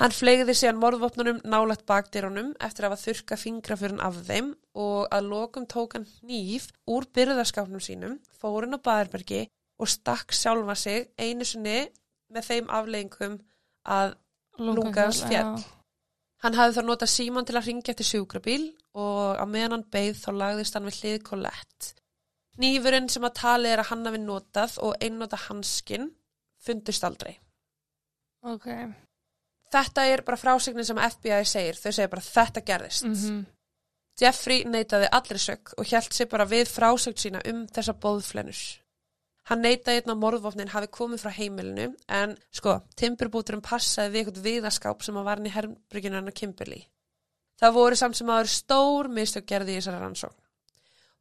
[0.00, 5.28] Hann flegði síðan morðvopnunum nálægt bakdýrunum eftir að hafa þurka fingrafjörun af þeim og að
[5.28, 9.42] lokum tók hann hníf úr byrðaskapnum sínum, fór hann á baðarbergi
[9.82, 11.90] og stakk sjálfa sig einu sinni
[12.32, 13.36] með þeim afleggingum
[13.84, 14.16] að
[14.60, 15.60] Lunga hans féll.
[16.42, 18.64] Hann hafði þá notað síman til að ringja eftir sjúkrabíl
[18.98, 21.92] og á meðan hann beigð þá lagðist hann við hlið Colette.
[22.60, 26.10] Nýfurinn sem að tali er að hann hafi notað og einnota hanskin
[26.60, 27.38] fundust aldrei.
[28.44, 28.68] Ok.
[29.72, 31.80] Þetta er bara frásögnin sem FBI segir.
[31.80, 33.08] Þau segir bara þetta gerðist.
[33.08, 33.42] Mm
[34.20, 38.60] Jeffrey neitaði allri sög og hjælt sér bara við frásögn sína um þessa bóðflennus.
[39.50, 44.44] Hann neitaði einn á morðvopnin hafi komið frá heimilinu en sko, timburbúturinn passaði við eitthvað
[44.46, 46.84] viðaskáp sem að var hann í hermbrygginu hennar Kimberly.
[47.58, 50.38] Það voru samt sem aður stór mistök gerði í þessari rannsókn.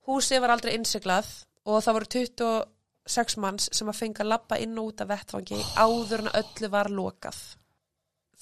[0.09, 1.31] Húsið var aldrei innsiglað
[1.65, 5.63] og það voru 26 manns sem að fenga að lappa inn og út af vettfangi
[5.79, 7.41] áður en að öllu var lokað.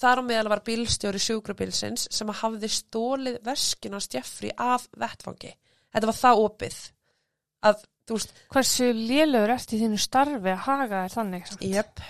[0.00, 5.52] Þar á meðal var bílstjóri sjúkrabilsins sem hafði stólið veskinu hans Jeffrey af vettfangi.
[5.92, 6.78] Þetta var það opið
[7.68, 11.46] að, veist, Hversu lélögur eftir þínu starfi að haga er þannig?
[11.50, 11.66] samt?
[11.68, 12.02] Jep.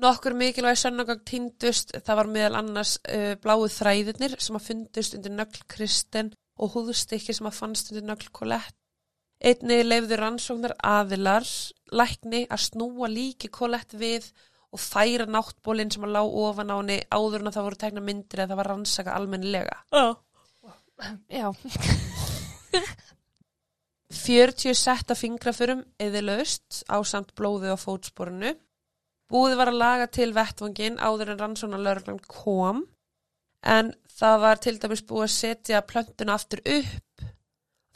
[0.00, 5.34] Nokkur mikilvæg sönnagang týndust, það var meðal annars uh, bláu þræðirnir sem að fundust undir
[5.36, 8.76] nögl Kristen og húðstykki sem að fannst undir nögl Colette.
[9.40, 11.46] Einni leifðu rannsóknar aðilar,
[11.96, 14.26] lækni að snúa líki Colette við
[14.70, 18.02] og færa náttbólinn sem að lá ofan á henni áður en að það voru tekna
[18.06, 19.76] myndir eða það var rannsaka almennilega.
[21.30, 21.46] Já.
[24.20, 28.54] 40 setta fingraförum eðilaust á samt blóði á fótsporinu.
[29.30, 32.84] Búið var að laga til vettvangin áður en rannsóna lögreglan kom
[33.66, 37.24] en það var til dæmis búið að setja plöntuna aftur upp.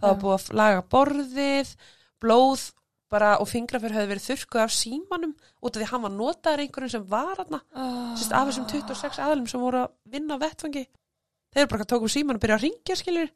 [0.01, 1.75] Það var búið að laga borðið,
[2.23, 2.67] blóð
[3.15, 6.93] bara og fingraför höfðu verið þurrkuð af símanum út af því hann var notaður einhverjum
[6.97, 7.63] sem var aðna.
[7.73, 8.13] Ah.
[8.19, 10.85] Sérst af þessum 26 aðlum sem voru að vinna á vettvangi.
[11.55, 13.31] Þeir bara tókum síman og byrja að ringja skiljur.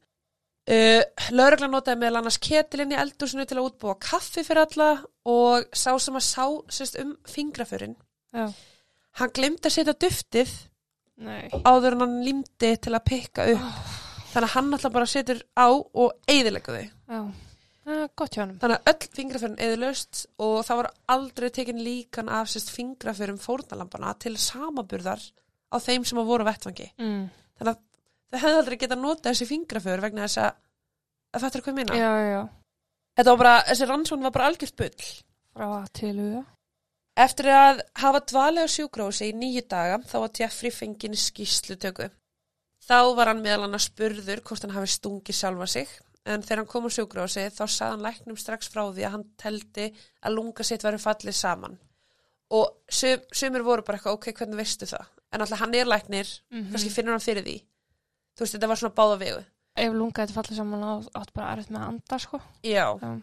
[0.69, 1.01] Uh,
[1.33, 4.88] Lörglan notaði meðal annars ketilinn í eldúsinu til að útbúa kaffi fyrir alla
[5.25, 7.97] og sá sem að sá sérst, um fingraförin.
[8.37, 8.51] Já.
[9.17, 10.53] Hann glemdi að setja duftið
[11.25, 11.49] Nei.
[11.64, 13.95] áður en hann límdi til að pikka upp.
[14.29, 16.87] Þannig að hann alltaf bara setur á og eyðileggu þau.
[17.88, 18.55] Hann.
[18.61, 24.12] Þannig að öll fingraförin eðilöst og það var aldrei tekin líkan af sérst fingraförum fórnalampana
[24.20, 25.22] til samaburðar
[25.72, 26.90] á þeim sem að voru vettvangi.
[27.01, 27.22] Mm.
[27.59, 27.81] Þannig að
[28.29, 30.61] þau hefði aldrei getað notað þessi fingraför vegna þess að,
[31.33, 31.98] að þetta er hvað minna.
[31.98, 32.42] Já, já, já.
[33.18, 35.09] Þetta var bara, þessi rannsókn var bara algjört bull.
[35.57, 36.42] Frá að til huga.
[37.18, 42.12] Eftir að hafa dvalið á sjúkrósi í nýju daga þá var Jeffrey fenginn í skýslutöku.
[42.85, 45.96] Þá var hann meðal annars spurður hvort hann hafi stungið sjálfa sig
[46.29, 49.27] en þegar hann kom á sjúkrósi þá sagði hann læknum strax frá því að hann
[49.41, 49.87] teldi
[50.23, 51.79] að lunga sitt væri fallið saman.
[52.51, 55.07] Og sum, sumir voru bara eitthvað, ok, hvernig veistu það?
[55.33, 56.71] En alltaf hann er læknir, Mhm.
[56.73, 57.57] kannski finnur hann fyrir því.
[58.37, 59.45] Þú veist, þetta var svona báða vegu.
[59.77, 62.41] Ef lunga þetta fallið saman átt bara erfitt með að anda, sko.
[62.62, 62.99] Já.
[63.03, 63.21] Já.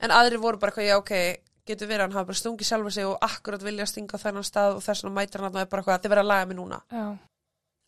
[0.00, 2.92] En aðri voru bara eitthvað, já, ok, getur verið að hann hafa bara stungið sjálfa
[2.92, 6.04] sig og akkurat vilja stinga á þennan stað og þess vegna mætir hann að það
[6.04, 6.82] er verða að laga mig núna.
[6.90, 7.18] Já.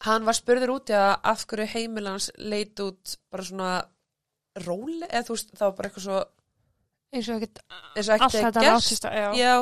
[0.03, 3.85] Hann var spurður út í að af hverju heimilans leit út bara svona
[4.67, 6.21] róli, eða þú veist, það var bara eitthvað svo,
[7.11, 7.63] Eins og ekkert
[8.23, 9.31] allt þetta rátist að, já.
[9.41, 9.55] Já,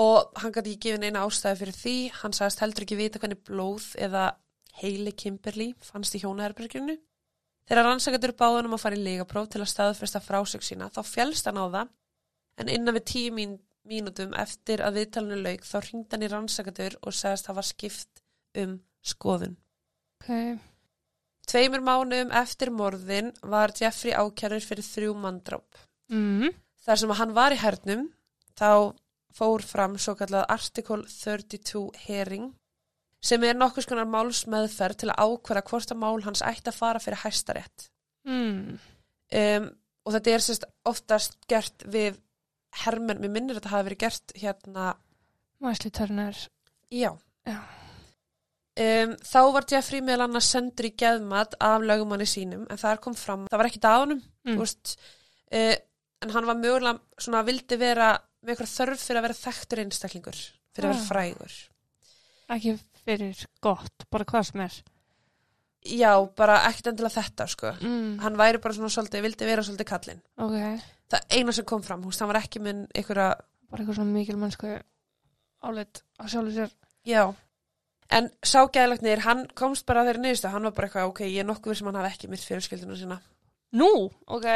[0.00, 3.42] og hann gæti ekki gefið neina ástæði fyrir því, hann sagðist heldur ekki vita hvernig
[3.44, 4.22] blóð eða
[4.80, 6.96] Heili Kimberly fannst í hjónaherberginu.
[7.68, 11.50] Þegar rannsakandur báðan um að fara í legapróf til að staðfesta frásög sína þá fjælst
[11.50, 11.92] hann á það
[12.62, 16.96] en innan við tíu mín, mínútum eftir að viðtalinu lauk þá hringd hann í rannsakandur
[17.02, 18.24] og segast hafa skipt
[18.64, 19.58] um skoðun.
[20.22, 20.32] Ok.
[21.48, 25.80] Tveimur mánuðum eftir morðin var Jeffrey ákjærður fyrir þrjú manndráp.
[26.12, 26.52] Mm.
[26.82, 28.08] Þar sem hann var í hernum
[28.58, 28.94] þá
[29.32, 32.50] fór fram svo kallað Article 32 hearing
[33.22, 37.02] sem er nokkuð skonar málsmeðferð til að ákvæða hvort að mál hans ætti að fara
[37.02, 37.86] fyrir hæstarétt.
[38.26, 38.78] Mm.
[39.32, 39.68] Um,
[40.02, 42.18] og þetta er sérst oftast gert við
[42.82, 44.88] hermenn, mér minnir að þetta hafi verið gert hérna,
[45.62, 46.48] Wesley Turner.
[46.90, 47.14] já.
[47.46, 47.81] Já.
[48.72, 53.12] Um, þá var Jeffrey meðal annars sendur í geðmat af lögumanni sínum en þar kom
[53.14, 54.54] fram, það var ekki dánum Mm.
[54.56, 54.96] þú veist,
[55.52, 55.74] uh,
[56.22, 60.38] en hann var mögulega svona vildi vera með eitthvað þörf fyrir að vera þekktur einstaklingur
[60.72, 61.08] fyrir að vera Ah.
[61.10, 61.52] frægur
[62.56, 62.72] Ekki
[63.04, 64.72] fyrir gott, bara hvað sem er.
[65.84, 68.18] já, bara ekkert endilega þetta sko Mm.
[68.20, 70.80] hann væri bara svona svolítið, vildi vera svolítið kallinn Ok.
[71.10, 73.36] það eina sem kom fram, veist, hann var ekki minn einhverja,
[73.70, 74.80] Bara eitthvað svona mikil mennsku
[75.62, 76.70] álit á sjálfur sér.
[77.06, 77.34] já
[78.12, 81.78] en ságæðlagnir, hann komst bara þeirri niðurstu, hann var bara eitthvað, ok, ég er nokkuð
[81.78, 83.20] sem hann hafi ekki mitt fjölskyldinu sína
[83.72, 83.88] Nú,
[84.28, 84.48] ok.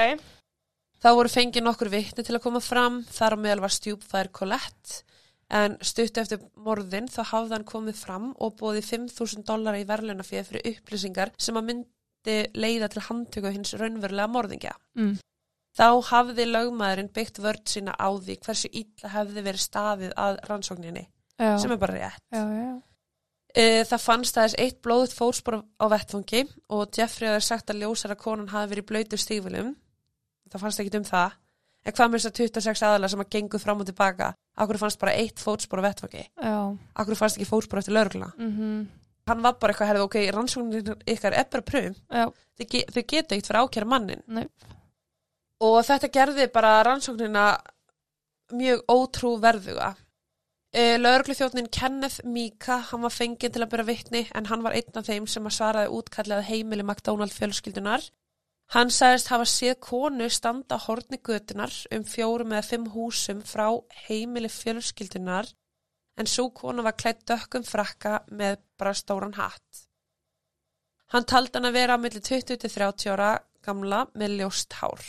[1.01, 5.03] Þá voru fengið nokkur vitni til að koma fram, þar á meðal var stjúpfær Colette,
[5.53, 10.49] en stutt eftir morðin þá hafði hann komið fram og bóði 5.000 dólar í verðlunafíð
[10.51, 14.75] fyrir upplýsingar sem að myndi leiða til handtöku hins raunverulega morðingja.
[14.99, 15.15] Mm.
[15.77, 21.07] Þá hafði lögmaðurinn byggt vörd sína á því hversu illa hefði verið staðið að rannsókninni,
[21.37, 21.53] Já.
[21.63, 22.23] sem er bara rétt.
[22.33, 22.71] Já, já.
[23.57, 26.43] Uh, það fannst aðeins eitt blóðut fótspor á vettfangi
[26.77, 29.71] og Jeffrey hafði sagt að ljósara konan hafi verið í blöytu stífilum.
[30.53, 31.39] Það fannst ekki um það.
[31.87, 34.29] En hvað með þess að 26 aðalega sem að gengu fram og tilbaka?
[34.59, 36.25] Akkur fannst bara eitt fótspor á vettfangi?
[36.27, 36.57] Já.
[36.99, 38.33] Akkur fannst ekki fótspor eftir lögregluna?
[38.37, 38.87] Mm
[39.27, 41.95] Hann var bara eitthvað, herrið, ok, rannsóknin ykkar er bara pröfum.
[42.15, 42.29] Já.
[42.31, 44.21] Þau, þau geta eitt fyrir ákjæra mannin.
[44.31, 44.45] Nei.
[45.67, 47.47] Og þetta gerði bara rannsóknina
[48.55, 49.89] mjög ótrúverðuga.
[50.77, 54.99] Uh, Lögreglufjóknin Kenneth Mika, hann var fenginn til að byrja vitni en hann var einn
[55.01, 58.03] af þeim sem að svaraði útkallið heimili McDonald fjölskyldunar.
[58.75, 63.71] Hann sagðist hafa séð konu standa á horni götunar um fjórum eða fimm húsum frá
[64.09, 65.49] heimili fjölskyldunar
[66.21, 69.87] en svo konu var klætt dökkum frakka með bara stóran hatt.
[71.15, 73.31] Hann taldi hann að vera á milli 20-30 ára
[73.65, 75.01] gamla með ljóst hár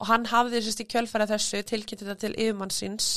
[0.00, 3.10] og hann hafði sérst í kjölfæra þessu tilkynnt þetta til yfirmann síns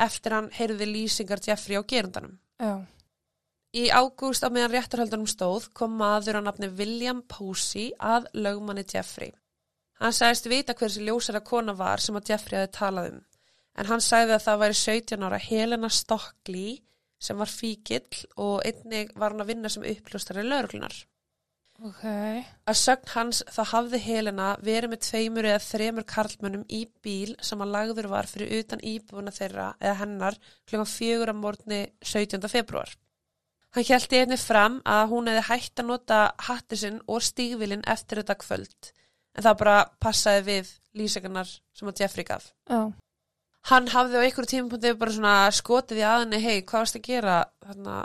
[0.00, 2.38] eftir hann heyrði lýsingar Jeffrey á gerundanum.
[2.58, 2.82] Já.
[3.74, 9.32] Í ágúst á meðan réttarhaldunum stóð kom maður á nafni William Posey að lögmanni Jeffrey.
[9.98, 13.22] Hann sagðist vita hversi ljósara kona var sem að Jeffrey hafi talað um
[13.74, 16.76] en hann sagði að það væri 17 ára Helena Stockley
[17.24, 20.94] sem var fíkill og einnig var hann að vinna sem uppljóstari lögreglunar.
[21.82, 22.04] Ok.
[22.70, 27.64] Að sögn hans þá hafði Helena verið með tveimur eða þremur karlmönnum í bíl sem
[27.64, 30.38] að lagður var fyrir utan íbúina þeirra eða hennar
[30.70, 32.38] fjögur að morgni 17.
[32.48, 32.94] februar.
[33.74, 38.22] Hann hjælti einnig fram að hún hefði hægt að nota hatti sinn og stígvilin eftir
[38.22, 38.92] þetta kvöld
[39.34, 42.52] en það bara passaði við lýsingarnar sem að Jeffrey gaf.
[42.70, 42.92] Já.
[43.70, 47.36] Hann hafði á einhverju tímapunkti bara svona skotið í aðinni, hei, hvað varst að gera
[47.64, 48.00] þarna,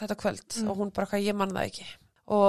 [0.00, 0.46] þetta kvöld?
[0.48, 0.70] Mm.
[0.72, 1.88] Og hún bara, hvað, ég mann það ekki.
[2.32, 2.48] Og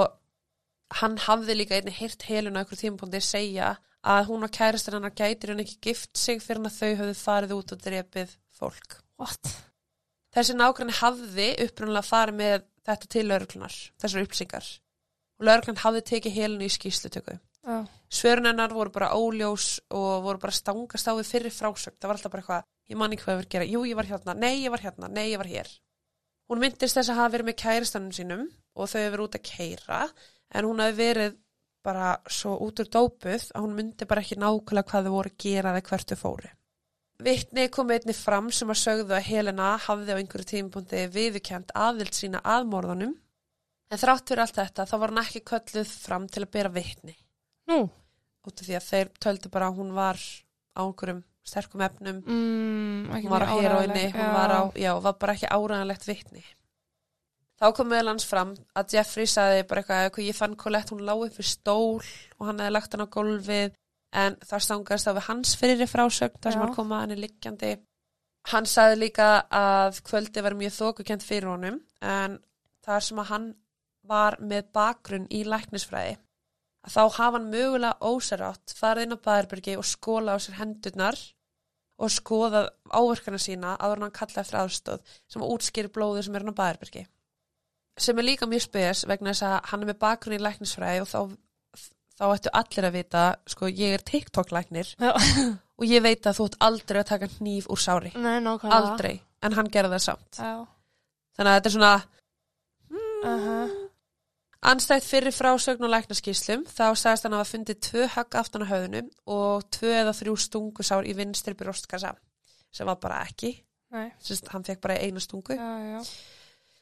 [1.00, 3.74] hann hafði líka einnig heyrt helun á einhverju tímapunkti segja
[4.06, 7.16] að hún og kærastur hennar gætir hann ekki gift sig fyrir hann að þau höfðu
[7.18, 8.98] farið út og drepið fólk.
[9.18, 9.52] What?
[10.36, 14.68] Þessi nágrann hafði upprunnulega farið með þetta til lauruglunar, þessar upplýsingar.
[15.40, 17.38] Og lauruglan hafði tekið helinu í skýslutöku.
[17.66, 17.78] Já.
[18.12, 21.96] Svörun hennar voru bara óljós og voru bara stangast á við fyrir frásögn.
[21.98, 23.66] Það var alltaf bara eitthvað, ég man ekki hvað ég var að gera.
[23.72, 25.72] Jú, ég var hérna, nei, ég var hérna, nei, ég var hér.
[26.46, 28.44] Hún myndist þess að hafa verið með kæristanum sínum
[28.76, 30.00] og þau hefur verið út að keira
[30.56, 31.36] en hún hefði verið
[31.86, 35.42] bara svo út úr dópuð að hún myndi bara ekki nákvæmlega hvað þau voru að
[35.44, 36.48] gera eða hvert þau fóru.
[37.26, 42.16] Vittni kom einni fram sem að sögðu að Helena hafði á einhverju tímapunkti viðurkjent aðvild
[42.18, 43.14] sína aðmorðanum
[43.86, 47.14] en þrátt fyrir allt þetta þá var hún ekki kölluð fram til að bera vittni
[47.70, 47.78] Nú.
[48.46, 50.20] út af því að þeir töldu bara að hún var
[50.76, 55.36] á einhverjum sterkum efnum Mm, hún var á heroinni, hún var á, já, var bara
[55.36, 56.42] ekki áræðanlegt vitni.
[57.56, 61.06] Þá kom meðal hans fram að Jeffrey sagði bara eitthvað, eitthvað ég fann Colette, hún
[61.08, 63.76] lág upp við stól og hann hefði lagt hann á gólfið
[64.22, 67.72] en það stangast á við hans fyrir frásögn þar sem hann kom að henni liggjandi.
[68.52, 72.36] Hann sagði líka að kvöldi var mjög þókukent fyrir honum en
[72.84, 73.48] þar sem að hann
[74.06, 76.14] var með bakgrunn í læknisfræði
[76.86, 81.18] að þá hafa hann mögulega óserátt farið inn á Bæðarbyrgi og skóla á sér hendurnar
[81.96, 86.54] og skoðað áverkana sína en hann kallaði eftir aðstóð sem útskýri blóðu sem er hann
[86.54, 87.06] á Bæðarbyrgi.
[87.98, 91.10] Sem er líka mjög spes vegna þess að hann er með bakgrunn í læknisfræði og
[91.10, 91.20] þá,
[92.18, 95.12] þá ættu allir að vita, sko, ég er TikTok-læknir Já.
[95.78, 98.12] og ég veit að þú ætti aldrei að taka hníf úr sári.
[98.16, 98.38] Nei.
[98.44, 99.16] Aldrei.
[99.44, 100.40] En hann gerði það samt.
[100.40, 100.54] Já.
[101.36, 101.96] Þannig að þetta er svona
[103.26, 103.86] Uh
[104.66, 108.70] anstætt fyrir frásögn og læknaskíslum þá sagðist hann að hafa fundið tvö högg aftan á
[108.70, 112.14] höfðunum og tvö eða þrjú stungusár í vinstri brjóstkassa
[112.74, 113.52] sem var bara ekki.
[113.94, 114.10] Nei.
[114.20, 115.54] Sist, hann fekk bara eina stungu.
[115.54, 116.00] Já, já.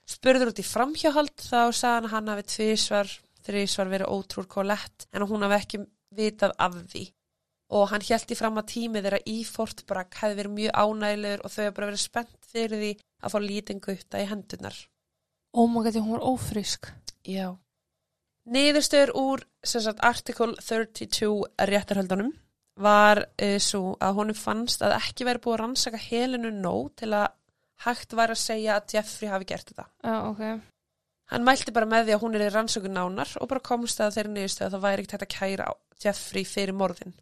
[0.09, 3.13] Spurður út í framhjáhald þá sagði hann að hafi tvísvar,
[3.47, 5.83] þrísvar verið ótrúr kolett en hún hafi ekki
[6.15, 7.05] vitað af því.
[7.75, 11.55] Og hann held í fram að tímið þeirra í Fortbrak hefði verið mjög ánægilegur og
[11.55, 12.93] þau hefði bara verið spennt fyrir því
[13.25, 14.77] að fá lítinn gutta í hendunar.
[15.55, 16.91] My god, hún var ófrísk.
[17.25, 17.55] Já.
[18.45, 21.31] Niðurstöður úr sagt, Article 32
[21.71, 22.35] réttarhöldunum
[22.85, 27.13] var uh, svo að honum fannst að ekki verið búið að rannsaka helinu nóg til
[27.15, 27.31] að
[27.85, 29.87] hægt var að segja að Jeffrey hafi gert þetta.
[30.05, 30.45] Já, ok.
[31.33, 34.19] Hann mælti bara með því að hún er í rannsökun nánar og bara komst að
[34.19, 35.69] þeirri niðurstöð að það væri ekkert að kæra
[36.05, 37.15] Jeffrey fyrir morðin.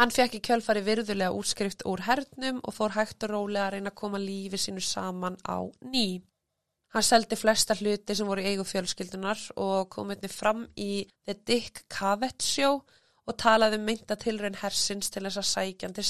[0.00, 3.92] Hann fekk í kjölfari virðulega útskrift úr hernum og fór hægt og rólega að reyna
[3.92, 6.22] að koma lífi sínu saman á ný.
[6.94, 11.36] Hann seldi flesta hluti sem voru í eigu fjölskyldunar og kom einnig fram í The
[11.46, 12.80] Dick Cavett Show
[13.28, 16.06] og talaði um mynda tilraun hersins til þess að sækjan til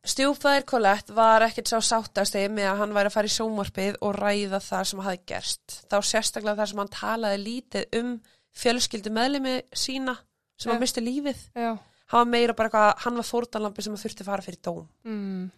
[0.00, 0.12] saka.
[0.12, 4.16] Stjúpfæðir Colette var ekkert sá sáttastegi með að hann væri að fara í sjónvarpið og
[4.16, 5.76] ræða það sem hafi gerst.
[5.90, 8.10] Þá sérstaklega þar sem hann talaði lítið um
[8.50, 10.16] fjölskyldu meðlimi sína
[10.58, 11.46] sem hann misti lífið.
[11.54, 11.72] Já.
[12.10, 14.86] Hann var meira bara eitthvað, hann var fórtanlampi sem hann þurfti að fara fyrir dóm.
[15.06, 15.50] Mm.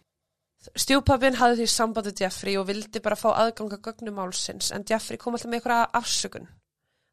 [0.79, 5.35] Stjúpapinn hafði því sambandið Jeffrey og vildi bara fá aðganga gögnum málsins en Jeffrey kom
[5.35, 6.45] alltaf með eitthvað afsökun.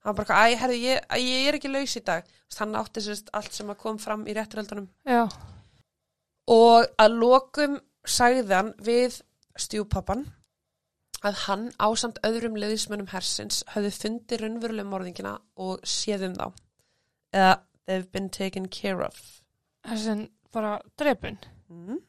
[0.05, 2.29] Hann bara, eitthvað, æ, herðu, ég, ég er ekki laus í dag.
[2.59, 4.87] Hann átti sérst allt sem kom fram í rétturöldunum.
[5.09, 5.27] Já.
[6.51, 7.79] Og að lokum
[8.11, 9.21] hann við
[9.61, 10.27] stjúpappan
[11.27, 16.47] að hann ásamt öðrum leiðismönnum hersins höfðu fundið raunverulega morðingina og séð um þá.
[17.37, 19.19] Eða they've been taken care of.
[19.87, 21.39] Þessin bara drefun.
[21.71, 22.01] Mm.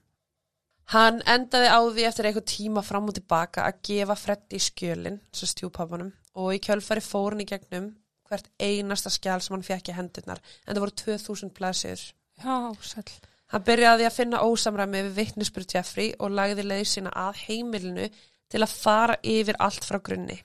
[0.92, 5.48] Hann endaði á því eftir eitthvað tíma fram og tilbaka að gefa Freddy skjölin, svo
[5.48, 7.92] stjúpappanum, og í kjölfari fór hann í gegnum
[8.28, 12.04] hvert einasta skjál sem hann fekk í hendurnar, en það voru 2000 blæsir.
[12.42, 13.08] Já, sæl.
[13.52, 18.08] Hann byrjaði að finna ósamræmi við vittnisspur Jeffrey og lagði leið sína að heimilinu
[18.52, 20.38] til að fara yfir allt frá grunni.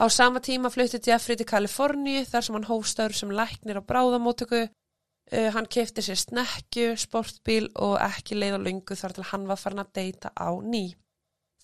[0.00, 4.62] Á sama tíma flutti Jeffrey til Kaliforníu þar sem hann hófstöður sem læknir á bráðamótöku.
[5.30, 9.60] Uh, hann kefti sér snekju, sportbíl og ekki leið á löngu þar til hann var
[9.60, 10.96] farin að deyta á ný.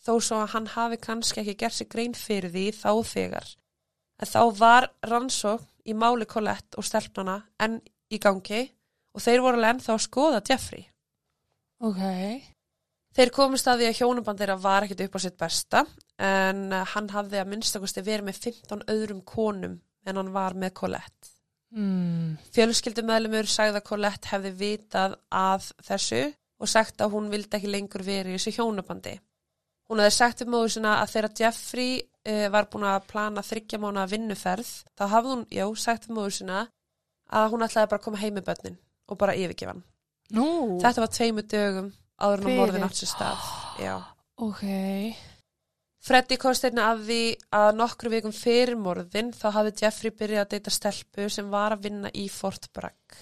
[0.05, 3.49] Þó svo að hann hafi kannski ekki gert sér grein fyrir því þá þegar.
[4.21, 7.81] En þá var rannsókn í máli Colette og stelpnana enn
[8.13, 8.63] í gangi
[9.17, 10.85] og þeir voru alveg ennþá að skoða Jeffrey.
[11.85, 12.03] Ok.
[13.17, 15.83] Þeir komist að því að hjónaband þeirra var ekkit upp á sitt besta
[16.21, 20.75] en uh, hann hafði að minnstakosti verið með 15 öðrum konum en hann var með
[20.83, 21.33] Colette.
[21.77, 22.37] Mm.
[22.55, 26.23] Fjölskyldumæðlumur sagði að Colette hefði vitað að þessu
[26.61, 29.17] og sagt að hún vildi ekki lengur verið í þessu hjónabandi.
[29.89, 33.81] Hún hefði sagt um móðu sinna að þegar Jeffrey uh, var búin að plana þryggja
[33.81, 36.67] mánu að vinnuferð þá hafði hún, já, sagt um móðu sinna
[37.33, 39.85] að hún ætlaði bara að koma heim með börnin og bara yfirgefa hann.
[40.37, 40.49] Nú.
[40.83, 42.61] Þetta var tveimu dögum áður en Fyrir.
[42.61, 43.49] morðin átt sér stað.
[43.83, 43.95] Já.
[44.43, 44.65] Ok.
[46.07, 47.23] Freddy komst einna að því
[47.59, 51.89] að nokkru vikum fyrir morðin þá hafði Jeffrey byrjað að deyta stelpu sem var að
[51.89, 53.17] vinna í Fort Bragg.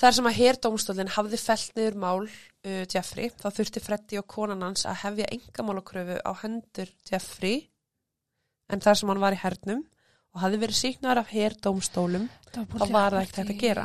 [0.00, 4.64] Þar sem að herdómstólinn hafði fellt niður mál uh, Jeffrey þá þurfti Freddy og konan
[4.66, 7.68] hans að hefja engamálakröfu á hendur Jeffrey
[8.72, 9.84] en þar sem hann var í hernum
[10.34, 13.84] og hafði verið síknar af herdómstólum Þá var það ekkert hægt að gera.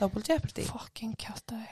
[0.00, 0.64] Double Jeopardy.
[0.68, 1.68] Fucking kjátaði.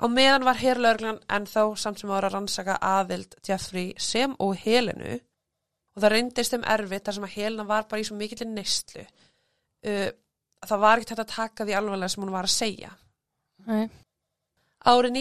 [0.00, 4.54] Á meðan var herrlaurglan en þá samt sem var að rannsaka aðild Jeffrey sem og
[4.62, 8.48] Helenu og það reyndist um erfitt þar sem að Helena var bara í svo mikill
[8.48, 9.04] neistlu.
[9.84, 10.08] Uh,
[10.64, 12.92] það var ekkert hægt að taka því alvarlega sem hún var að segja.
[13.68, 13.84] Nei.
[14.88, 15.16] Árið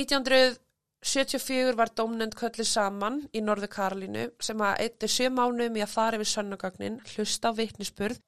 [0.99, 5.93] 1974 var dómnend köllu saman í Norðu Karolínu sem að eittu sjö mánuðum í að
[5.93, 8.19] fara yfir sönnugagnin, hlusta á vitnisspurð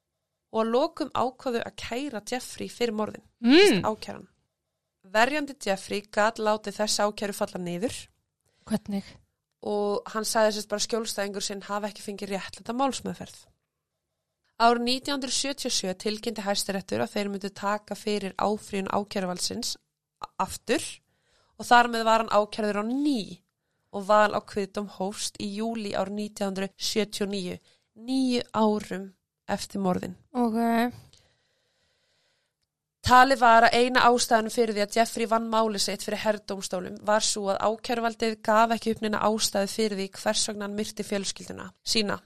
[0.52, 3.84] og að lokum ákvaðu að kæra Jeffrey fyrir morðin, Mm.
[3.84, 4.26] ákæran.
[5.04, 8.08] Verjandi Jeffrey gat látið þess ákæru falla niður
[8.64, 9.04] Hvernig?
[9.62, 13.36] og hann sagði sérst bara skjólstæðingur sinn hafa ekki fengið réttleta málsmeðferð.
[14.60, 19.76] Árið 1977 tilkynnti hæstirettur að þeir myndu taka fyrir áfríun ákæruvalsins
[20.38, 20.80] aftur
[21.58, 23.20] og þar með var hann ákærður á ný
[23.92, 27.58] og val á kviðdóm hófst í júli árið 1979,
[28.00, 29.10] nýju árum
[29.52, 30.16] eftir morðin.
[30.32, 30.58] Ok.
[33.02, 37.24] Tali var að eina ástæðan fyrir því að Jeffrey vann máli sitt fyrir herrdómstólum var
[37.26, 41.66] svo að ákæruvaldið gaf ekki upp neina ástæðu fyrir því hvers vegna hann myrti fjölskylduna
[41.82, 42.20] sína.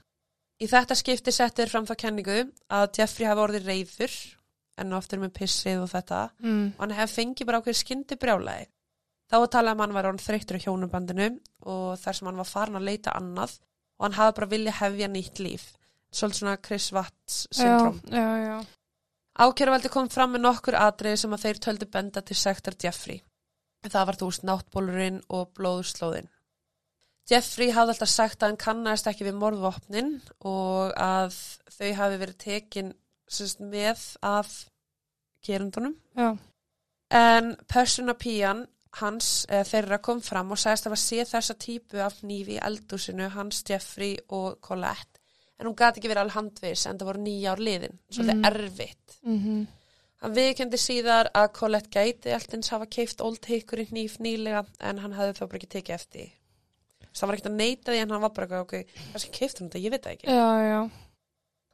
[0.61, 2.37] Í þetta skipti settir fram þá kenningu
[2.69, 4.13] að Jeffrey hafi orðið reyður
[4.77, 6.65] en oftur með pissið og þetta mm.
[6.77, 8.69] og hann hefði fengið bara okkur skyndi brjálæði.
[9.27, 11.27] Þá var talað um hann var orðin þreyttur á hjónubandinu
[11.67, 13.57] og þar sem hann var farin að leita annað
[13.97, 15.65] og hann hafi bara viljað hefja nýtt líf.
[16.15, 17.99] Svolítið svona Chris Watts syndrom.
[18.07, 18.57] Já, já, já.
[19.37, 23.19] Ákjæruvaldi kom fram með nokkur atriði sem að þeir töldu benda til sektar Jeffrey.
[23.87, 26.31] Það var þú veist náttbólurinn og blóðslóðinn.
[27.27, 30.13] Jeffrey hafði alltaf sagt að hann kannast ekki við morðvopnin
[30.47, 31.35] og að
[31.75, 32.93] þau hafi verið tekin
[33.27, 34.53] sérst, með af
[35.43, 35.97] gerundunum.
[36.15, 36.37] Já,
[37.07, 38.65] En persóna pían
[39.01, 42.61] hans eða þeirra kom fram og sagðist að hafa séð þessa típu af nýfi í
[42.69, 45.19] eldúsinu hans Jeffrey og Colette
[45.59, 48.45] en hún gati ekki verið alveg handvis en það voru nýja ár liðin, svolítið Mm.
[48.51, 49.17] erfitt.
[49.23, 49.67] mhm,
[50.21, 55.13] Hann viðkendi síðar að Colette gæti alltins hafa keift Old Hickory hníf nýlega en hann
[55.13, 56.31] hafði þó bara ekki tekið eftir.
[57.11, 59.31] Þess að hann var ekkert að neyta því en hann var bara eitthvað, ok, kannski
[59.37, 60.27] keifti hann þetta, ég veit það ekki.
[60.27, 60.89] já, já.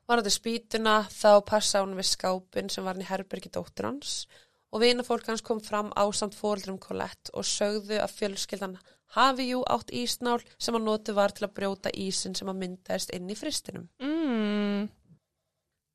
[0.08, 4.28] Var þetta spýtuna þá passaði hún við skápin sem var hann í herbergi dóttur hans
[4.74, 8.76] og vinafólk hans kom fram ásamt fóreldrum Colette og sögðu að fjölskyldan
[9.14, 13.14] hafi jú átt ísnál sem að notu var til að brjóta ísin sem að myndaðist
[13.14, 13.88] inn í fristinum.
[14.02, 14.90] Mm.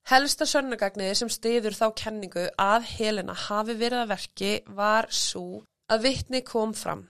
[0.09, 6.05] Helsta sönnugagniði sem stiður þá kenningu að Helena hafi verið að verki var svo að
[6.07, 7.03] vittni kom fram.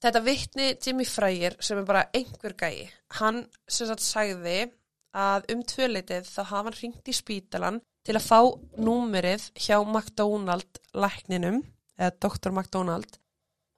[0.00, 2.88] Þetta vittni Jimmy Freyr sem er bara einhver gæi,
[3.18, 4.70] hann sem sagt sagði
[5.16, 7.80] að um tvöleitið þá hafa hann ringt í spítalan
[8.10, 8.40] til að fá
[8.82, 11.60] númerið hjá McDonald lækninum,
[11.94, 12.50] eða Dr.
[12.50, 13.20] McDonald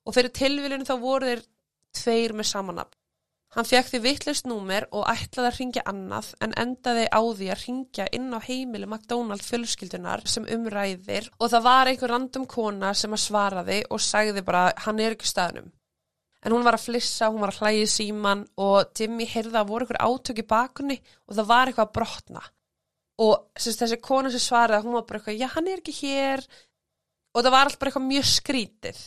[0.07, 1.43] og fyrir tilvílun þá voru þeir
[1.93, 2.95] tveir með samanab.
[3.53, 7.67] Hann fekk því vittlust númer og ætlaði að ringja annað en endaði á því að
[7.67, 13.13] ringja inn á heimili McDonald fjölskyldunar sem umræðir og það var einhver random kona sem
[13.13, 15.69] að svaraði og sagði bara hann er ekki staðnum.
[16.43, 19.85] En hún var að flissa, hún var að hlægi síman og Jimmy heyrði að voru
[19.85, 22.47] einhver átök í bakunni og það var eitthvað að brotna.
[23.21, 26.47] Og þessi kona sem svaraði, hún var bara eitthvað, já hann er ekki hér
[27.33, 29.01] og það var allt bara eitthvað mjög skrítið.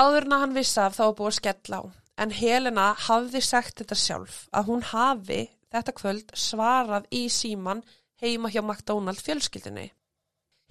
[0.00, 1.84] Áður en að hann vissi af þá var búið að skella á.
[2.22, 5.40] En Helena hafði sagt þetta sjálf að hún hafi
[5.72, 7.82] þetta kvöld svarað í síman
[8.22, 9.90] heima hjá McDonald fjölskyldinni.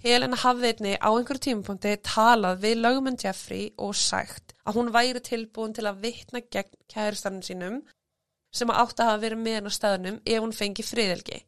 [0.02, 5.22] Helena hafði einni á einhverju tímapunkti talað við lögmenn Jeffrey og sagt að hún væri
[5.22, 7.76] tilbúin til að vitna gegn kæristanum sínum
[8.54, 11.38] sem að átt að hafa verið með hennar staðnum ef hún fengi friðelgi.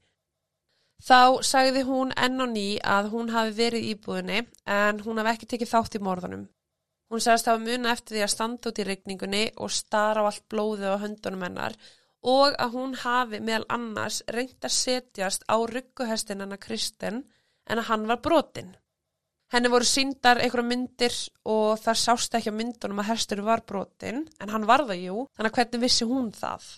[1.05, 4.39] Þá sagði hún enn og ný að hún hafi verið íbúðinni
[4.73, 6.47] en hún hafi ekki tekið þátt í morðunum.
[7.13, 10.47] Hún sagðist hafa muna eftir því að standa út í regningunni og stara á allt
[10.49, 11.77] blóðið á höndunum hennar
[12.25, 17.21] og að hún hafi meðal annars reynt að setjast á rugguhestin hennar Kristen
[17.69, 18.73] en að hann var brotin.
[19.53, 21.19] Henni voru síndar einhverja myndir
[21.53, 25.27] og það sást ekki á myndunum að hestur var brotin en hann var það jú,
[25.37, 26.71] þannig að hvernig vissi hún það?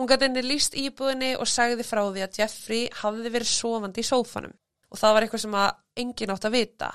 [0.00, 4.06] Hún gæti henni líst íbúðinni og sagði frá því að Jeffrey hafði verið sofandi í
[4.08, 4.54] sófanum
[4.88, 6.88] og það var eitthvað sem að engin átt að vita.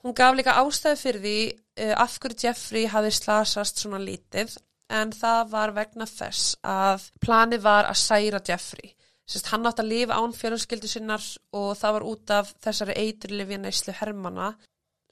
[0.00, 4.56] Hún gaf líka ástæði fyrir því uh, af hverju Jeffrey hafði slasast svona lítið
[4.96, 8.94] en það var vegna þess að planið var að særa Jeffrey.
[9.28, 13.60] Sest, hann átt að lifa án fjölskyldu sinnar og það var út af þessari eiturlifja
[13.60, 14.54] neyslu Hermanna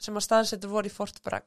[0.00, 1.44] sem að staðsettur voru í Fort Bragg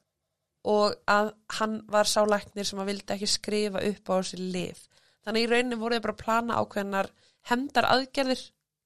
[0.69, 4.86] og að hann var sálæknir sem að vildi ekki skrifa upp á þessi lif.
[5.24, 7.11] Þannig í rauninni voru þið bara að plana ákveðnar
[7.49, 8.41] hemdar aðgerðir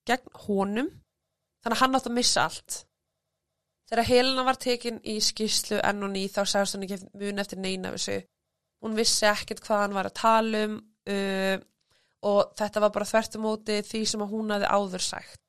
[0.08, 0.92] gegn honum
[1.64, 2.82] þannig að hann átt að missa allt.
[3.88, 7.62] Þegar Helena var tekin í skýslu enn og ný þá sagðist hann ekki mun eftir
[7.64, 8.20] neina þessu.
[8.84, 10.78] Hún vissi ekkert hvað hann var að tala um
[11.10, 11.58] uh,
[12.28, 15.42] og þetta var bara þvert á móti því sem hún hafði áður sagt.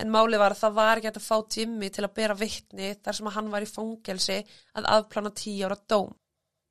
[0.00, 3.18] En máli var að það var ekki að fá Jimmy til að bera vittni þar
[3.18, 4.38] sem hann var í fangelsi
[4.74, 6.10] að afplana tíu ára dóm.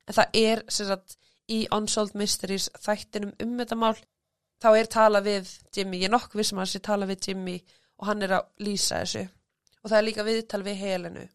[0.04, 1.16] En það er sem sagt
[1.52, 3.94] í Unsolved Mysteries þættinum um þetta mál
[4.62, 7.56] þá er tala við Jimmy, ég er nokkuð vissum að þessi tala við Jimmy
[8.00, 9.24] og hann er að lýsa þessu
[9.84, 11.26] og það er líka viðtal við Helenu.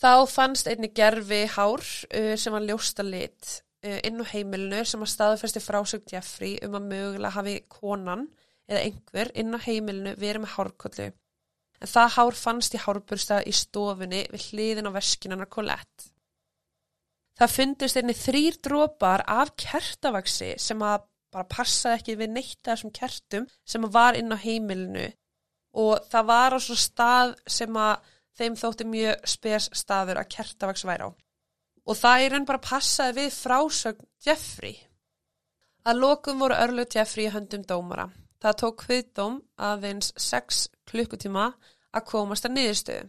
[0.00, 5.02] Þá fannst einni gerfi hár uh, sem var ljósta lit uh, inn á heimilinu sem
[5.02, 8.28] að staðfesti frásögn Jeffrey um að mögulega hafi konan
[8.70, 11.08] eða einhver inn á heimilinu verið með hárkollu.
[11.80, 16.10] En það hár fannst í hárbursta í stofunni við hliðin á veskinan að Colette.
[17.40, 22.74] Það fundist einni þrýr drópar af kertavaksi sem að bara passaði ekki við neitt af
[22.74, 25.06] þessum kertum sem var inn á heimilinu
[25.80, 28.10] og það var á svo stað sem að
[28.40, 31.10] þeim þótti mjög spes staður að kertavaks væri á.
[31.88, 34.76] Og það er enn bara passaði við frásögn Jeffrey.
[35.88, 38.10] Að lokum voru örlug Jeffrey í höndum dómara.
[38.40, 41.50] Það tók hviðdóm aðeins 6 klukkutíma
[41.96, 43.08] að komast að niðurstöðu.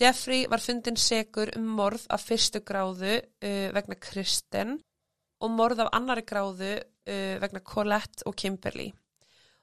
[0.00, 4.78] Jeffrey var fundin segur um morð af fyrstu gráðu uh, vegna Kristen
[5.42, 8.92] og morð af annari gráðu uh, vegna Colette og Kimberly.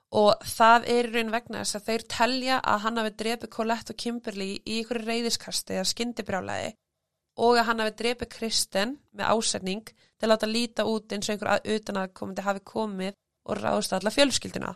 [0.09, 3.93] og það er í raun vegna þess að þeir telja að hann hafi drepið Colette
[3.93, 6.71] og Kimberly í ykkur reyðiskasti eða skyndibrálaði
[7.45, 11.35] og að hann hafi drepið Kristen með ásetning til að láta líta út eins og
[11.35, 13.13] einhver að utan að komandi hafi komið
[13.49, 14.73] og ráðst alla fjölskylduna.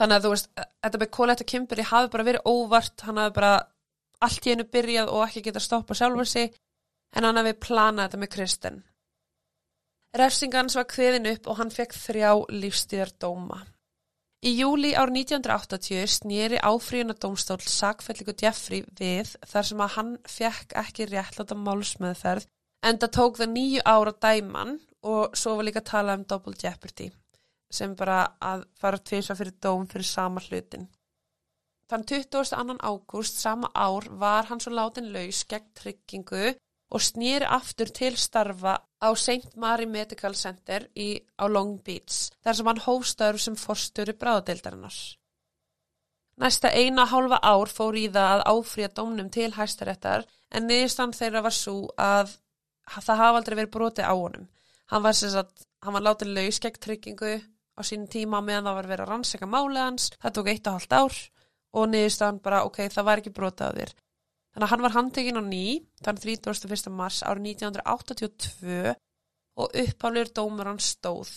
[0.00, 0.50] Þannig að þú veist,
[0.84, 3.54] þetta með Colette og Kimberly hafi bara verið óvart, hann hafi bara
[4.24, 6.54] allt í einu byrjað og ekki geta stoppa sjálfur sig
[7.16, 8.78] en hann hafi planað þetta með Kristen.
[10.20, 13.60] Refsingans var kveðin upp og hann fekk þrjá lífstíðar dóma.
[14.40, 20.76] Í júli ár 1980 snýri áfríuna dómstól sakfelliku Jeffrey við þar sem að hann fekk
[20.80, 22.46] ekki réttláta málsmeðferð
[22.88, 26.56] en það tók það nýju ára dæman og svo var líka að tala um double
[26.56, 27.10] jeopardy
[27.70, 30.88] sem bara að fara tvisa fyrir dóm fyrir sama hlutin.
[31.90, 32.76] Þann 22.
[32.86, 36.52] ágúst sama ár var hann svo látin laus gegn tryggingu
[36.94, 39.56] og snýri aftur til starfa á St.
[39.56, 44.98] Mary Medical Center í, á Long Beach þar sem hann hófstörf sem forstöru bráðadeildarinnar.
[46.38, 51.42] Næsta eina hálfa ár fór í það að áfrýja dómnum til hæstaréttar en niðurstand þeirra
[51.48, 52.36] var svo að
[52.86, 54.46] það hafa aldrei verið brotið á honum.
[54.94, 55.18] Hann var,
[55.90, 57.34] var látið laus gegn tryggingu
[57.74, 60.10] á sínum tíma meðan það var verið að rannsaka máli hans.
[60.22, 61.20] Það tók eitt og halvt ár
[61.76, 63.94] og niðurstand bara ok, það var ekki brotið á þér.
[64.50, 65.64] Þannig að hann var handtekinn á ný
[66.02, 66.90] þann 31.
[66.90, 68.94] mars árið 1982
[69.60, 71.30] og upphaflur dómur hann stóð.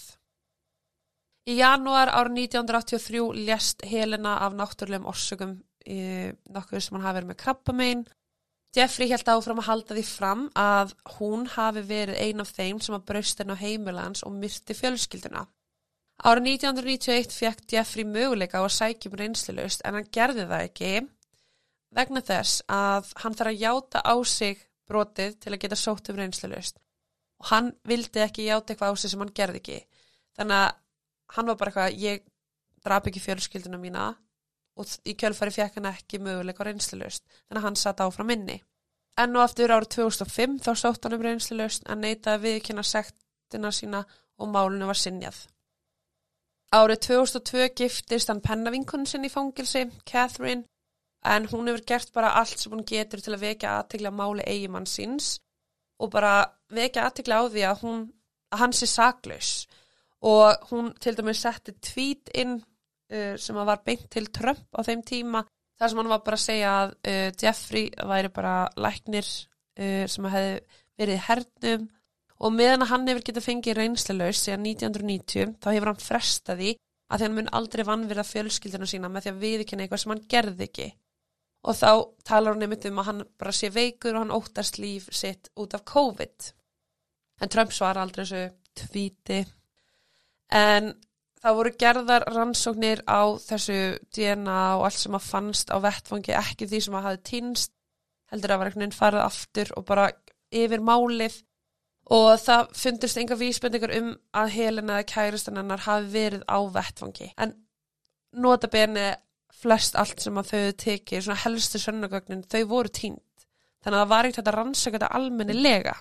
[1.50, 7.42] Í janúar árið 1983 lést Helena af náttúrulegum orsökum nokkuð sem hann hafi verið með
[7.44, 8.06] krabbamein.
[8.74, 12.96] Jeffrey held áfram að halda því fram að hún hafi verið ein af þeim sem
[12.96, 15.44] að braust henn á heimilans og myrti fjölskylduna.
[16.24, 20.92] Árið 1991 fekk Jeffrey möguleika á að sækjum reynslilust en hann gerði það ekki
[21.98, 26.22] vegna þess að hann þarf að játa á sig brotið til að geta sótt um
[26.22, 26.80] reynslulust
[27.44, 29.80] og hann vildi ekki játa eitthvað á sig sem hann gerði ekki.
[30.40, 30.70] Þannig að
[31.36, 32.24] hann var bara eitthvað ég
[32.88, 34.06] draf ekki fjölskylduna mína.
[34.80, 38.62] Og í kjölfari fekk hann ekki möguleika á reynslulust þannig að hann satt áfram inni.
[39.20, 44.06] Enn og aftur árið 2005 þá sótt hann um reynslulust en neytaði viðkynna sektina sína
[44.40, 45.50] og málunum var sinjað
[46.74, 50.66] Árið 2002 giftist hann pennavinkunn sinni í fangilsi, Catherine,
[51.22, 54.90] en hún hefur gert bara allt sem hún getur til að vekja aðtegla máli eigimann
[54.90, 55.38] síns
[56.02, 56.34] og bara
[56.74, 58.02] vekja aðtegla á því að hún
[58.54, 59.52] að hann sé saklaus.
[60.24, 65.04] Og hún til dæmis setti tvít inn uh, sem var beint til Trump á þeim
[65.06, 65.44] tíma
[65.78, 70.30] þar sem hann var bara að segja að uh, Jeffrey væri bara læknir uh, sem
[70.32, 70.56] hefði
[71.00, 71.90] verið hernum
[72.40, 76.74] og meðan að hann hefur getið fengið reynslelaus síðan 1990 þá hefur hann frestaði
[77.10, 80.28] að því hann mun aldrei vannverða fjölskyldinu sína með því að viðkynna eitthvað sem hann
[80.34, 80.90] gerði ekki
[81.64, 81.92] og þá
[82.28, 85.76] talar hún einmitt um að hann bara sé veikur og hann óttast líf sitt út
[85.78, 86.50] af COVID.
[87.42, 88.44] En Trump svara aldrei þessu
[88.84, 89.40] tvíti.
[90.54, 90.92] En
[91.44, 93.80] það voru gerðar rannsóknir á þessu
[94.16, 97.74] DNA og allt sem að fannst á vettfangi, ekki því sem að hafi týnst,
[98.32, 100.10] heldur að var einhvern veginn farið aftur og bara
[100.54, 101.40] yfir málið
[102.12, 107.30] og það fundist enga vísbendingar um að Helena eða kærastan hennar hafi verið á vettfangi.
[107.40, 107.54] En
[108.34, 109.14] notabene
[109.64, 113.46] flest allt sem að þau tekið, svona helstu sönnugögnin, þau voru tínt.
[113.84, 115.94] Þannig að það var eitt þetta rannsaka þetta almennilega.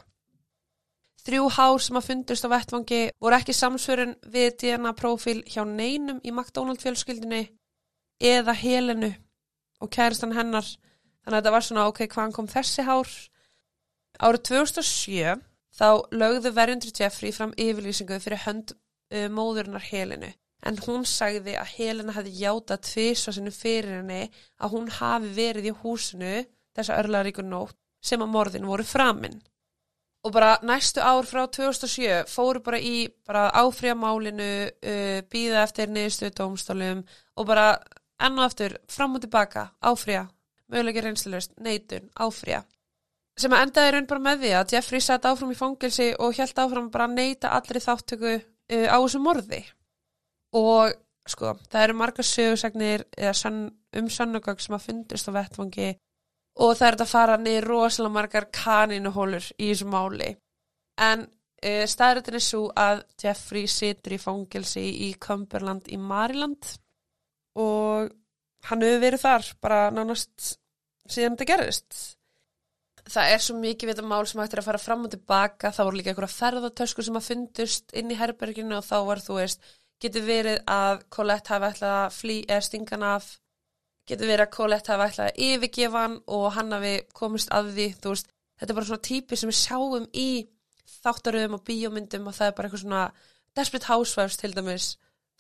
[1.22, 6.32] Þrjú hár sem að fundust á vettvangi voru ekki samsverun við DNA-profil hjá neinum í
[6.32, 7.44] McDonald fjölskyldinu
[8.22, 9.12] eða helenu
[9.82, 10.66] og kæristan hennar.
[11.22, 13.10] Þannig að þetta var svona, ok, hvaðan kom þessi hár?
[14.18, 15.38] Árið 2007
[15.72, 20.32] þá lögðu verjundri Jeffrey fram yfirlýsingu fyrir hönd uh, móðurinnar helenu
[20.66, 24.26] en hún sagði að Helena hefði játa tvisa sinu fyrir henni
[24.62, 26.34] að hún hafi verið í húsinu
[26.76, 29.40] þessa örlaríkur nótt sem að morðin voru framinn.
[30.22, 36.36] Og bara næstu ár frá 2007 fóru bara í bara áfríamálinu, uh, býða eftir niðurstöðu
[36.38, 37.02] dómstólum
[37.36, 37.66] og bara
[38.22, 40.28] enn og eftir fram og tilbaka áfríja,
[40.70, 42.62] mögulegir reynslilust, neitun, áfríja.
[43.40, 46.58] Sem að endaði raun bara með því að Jeffrey satt áfram í fangilsi og held
[46.60, 49.62] áfram bara að neita allri þáttöku uh, á þessu morði.
[50.58, 50.92] Og
[51.28, 53.06] sko, það eru marga sögursagnir
[53.96, 55.92] um sannugögg sem að fundist á vettfangi
[56.60, 60.32] og það er að fara niður rosalega margar kaninuhólur í þessu máli.
[61.00, 66.74] En uh, staðrættin er svo að Jeffrey situr í fangilsi í Cumberland í Maryland
[67.56, 68.12] og
[68.68, 70.58] hann hefur verið þar bara nánast
[71.08, 71.96] síðan þetta gerist
[73.10, 75.72] það er svo mikið við þetta mál sem hægt er að fara fram og tilbaka,
[75.74, 79.38] það voru líka einhverja ferðartöskur sem að fundust inn í herberginu og þá var þú
[79.40, 79.70] veist
[80.02, 83.28] getur verið að Colette hafi ætlað að flý eða stingan af
[84.08, 87.88] getur verið að Colette hafi ætlað að yfirgefa hann og hann hafi komist að því
[88.06, 90.28] veist, þetta er bara svona típi sem við sjáum í
[91.02, 93.04] þáttaröðum og bíómyndum og það er bara eitthvað svona
[93.56, 94.88] Desperate Housewives til dæmis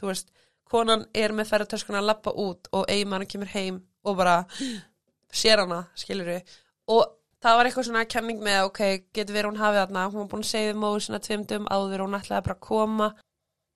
[0.00, 0.30] þú veist,
[0.68, 4.42] konan er með ferðartöskuna að lappa út og eiginmann kemur heim og bara
[5.42, 6.56] sér hana, skilur við
[6.92, 8.80] og það var eitthvað svona kenning með ok,
[9.14, 12.04] getur verið hún hafið þarna hún var búin að segja við móður svona tveimdum áður
[12.06, 13.08] hún ætlaði bara að koma.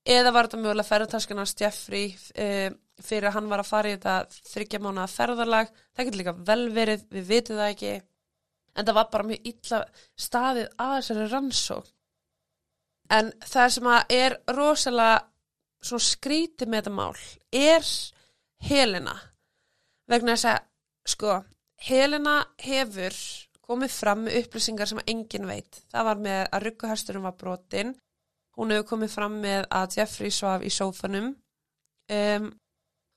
[0.06, 2.68] Eða var þetta mjögulega ferðartöskuna hans Jeffrey uh,
[3.02, 6.62] fyrir að hann var að fara í þetta þryggja mánuða ferðarlag það getur líka vel
[6.76, 7.96] verið, við vitum það ekki.
[8.76, 9.82] En það var bara mjög illa
[10.20, 11.92] staðið að þessari rannsók
[13.12, 15.18] en það sem að er rosalega
[15.86, 17.16] svona skrítið með þetta mál
[17.54, 17.90] er
[18.66, 19.16] Helena.
[20.10, 21.36] Vegna þess að sko
[21.86, 23.18] Helena hefur
[23.66, 25.82] komið fram með upplýsingar sem engin veit.
[25.92, 27.96] Það var með að rugguhæsturum var brotin
[28.56, 31.32] hún hefur komið fram með að Jeffrey svaf í sófanum.
[32.12, 32.50] Um,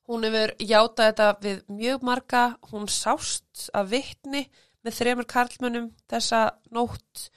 [0.10, 2.44] hún hefur játað þetta við mjög marga.
[2.72, 4.46] Hún sást af vittni
[4.86, 6.46] með þremur karlmönnum þessa
[6.76, 7.30] nótt.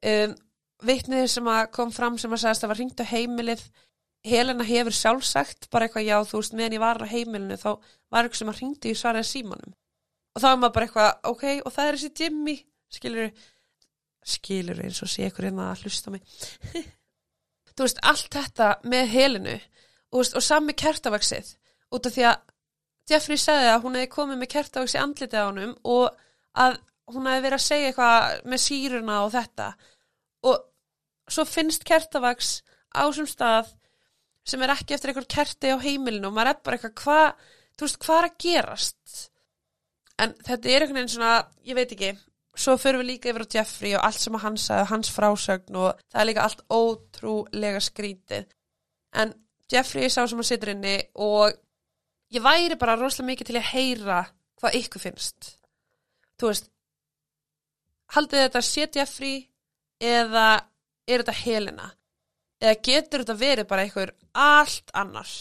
[0.00, 0.34] Um,
[0.86, 3.64] vittnið sem að kom fram sem að sagast að það var ringt á heimilið.
[4.26, 7.70] Helena hefur sjálfsagt bara eitthvað já þú veist meðan ég var á heimilinu þá
[8.12, 9.76] var eitthvað sem að ringdi í svaraði símanum
[10.34, 12.56] og þá er maður bara eitthvað ok og það er þessi Jimmy
[12.90, 13.32] skilur
[14.30, 16.22] skilur eins og sé eitthvað reyna að hlusta mig.
[17.74, 21.54] Þú veist allt þetta með Helenu og, veist, og sami kertavaksið
[21.96, 22.40] út af því að
[23.10, 26.20] Jeffrey segði að hún hefði komið með kertavaksi andlitið á honum og
[26.60, 26.76] að
[27.10, 29.68] hún hefði verið að segja eitthvað með síruna og þetta.
[30.46, 30.60] Og
[31.30, 32.52] svo finnst kertavaks
[32.94, 33.72] á sem stað
[34.46, 37.86] sem er ekki eftir einhver kerti á heimilinu og maður er bara eitthvað hvað, þú
[37.86, 39.18] veist, hvað er að gerast
[40.20, 42.10] en þetta er einhvern veginn svona, ég veit ekki
[42.60, 45.78] svo fyrir við líka yfir á Jeffrey og allt sem að hans sagði, hans frásögn
[45.80, 48.48] og það er líka allt ótrúlega skrítið.
[49.16, 49.34] En
[49.70, 51.54] Jeffrey er sá sem að situr inni og
[52.34, 54.18] ég væri bara rosalega mikið til að heyra
[54.60, 55.54] hvað ykkur finnst.
[56.40, 56.68] Þú veist
[58.14, 59.38] haldið þetta sé Jeffrey
[60.00, 60.48] eða
[61.06, 61.88] er þetta Helena?
[62.60, 65.36] Eða getur þetta verið bara einhver allt annars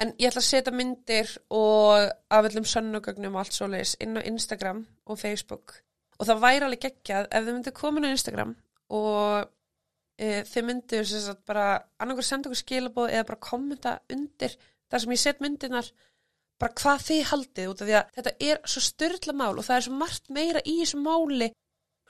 [0.00, 4.16] en ég ætla að setja myndir og af öllum sönnugögnum og allt svo leiðis inn
[4.16, 5.80] á Instagram og Facebook.
[6.18, 8.54] Og það væri alveg geggjað ef þið myndir komin á Instagram
[8.96, 9.50] og
[10.20, 11.66] e, þið myndir sagt, bara
[12.00, 14.56] annarkur senda okkur skilabóð eða bara kommenta undir
[14.90, 15.92] þar sem ég set myndirnar
[16.60, 19.76] bara hvað þið haldið út af því að þetta er svo styrla mál og það
[19.76, 21.50] er svo margt meira í þessu máli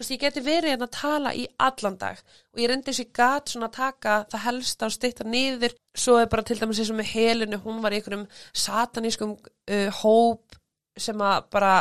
[0.00, 2.20] Veist, ég geti verið hérna að tala í allan dag
[2.54, 5.74] og ég reyndi þessi gat svona að taka það helsta og styrta niður.
[5.92, 8.24] Svo er bara til dæmis eins og með helinu hún var í einhverjum
[8.56, 10.56] satanískum uh, hóp
[11.00, 11.74] sem að bara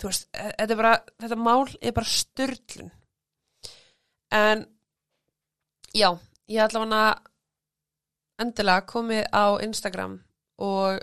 [0.00, 0.92] þú veist, e, þetta, bara,
[1.22, 2.92] þetta mál er bara styrlun
[4.36, 4.64] en
[5.96, 6.10] já,
[6.50, 7.12] ég ætla hann að
[8.44, 10.18] endilega komið á Instagram
[10.62, 11.00] og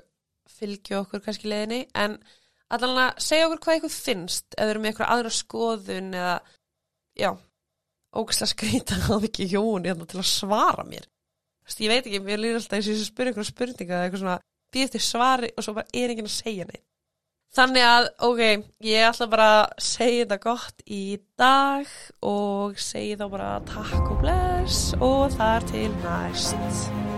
[0.53, 2.19] fylgja okkur kannski leðinni en
[2.75, 6.37] allan að segja okkur hvað eitthvað finnst eða eru með eitthvað aðra skoðun eða,
[7.19, 7.29] já
[8.13, 11.05] ógislega skreita að ekki hjón hérna til að svara mér.
[11.63, 14.23] Þess, ég veit ekki, mér lýr alltaf eins og ég spyrir einhverja spurninga eða eitthvað
[14.23, 14.39] svona,
[14.73, 16.85] býð eftir svari og svo bara er enginn að segja neitt.
[17.53, 18.39] Þannig að, ok,
[18.81, 21.03] ég ætla bara að segja þetta gott í
[21.37, 21.93] dag
[22.25, 27.12] og segja þá bara takk og bless og þar til næst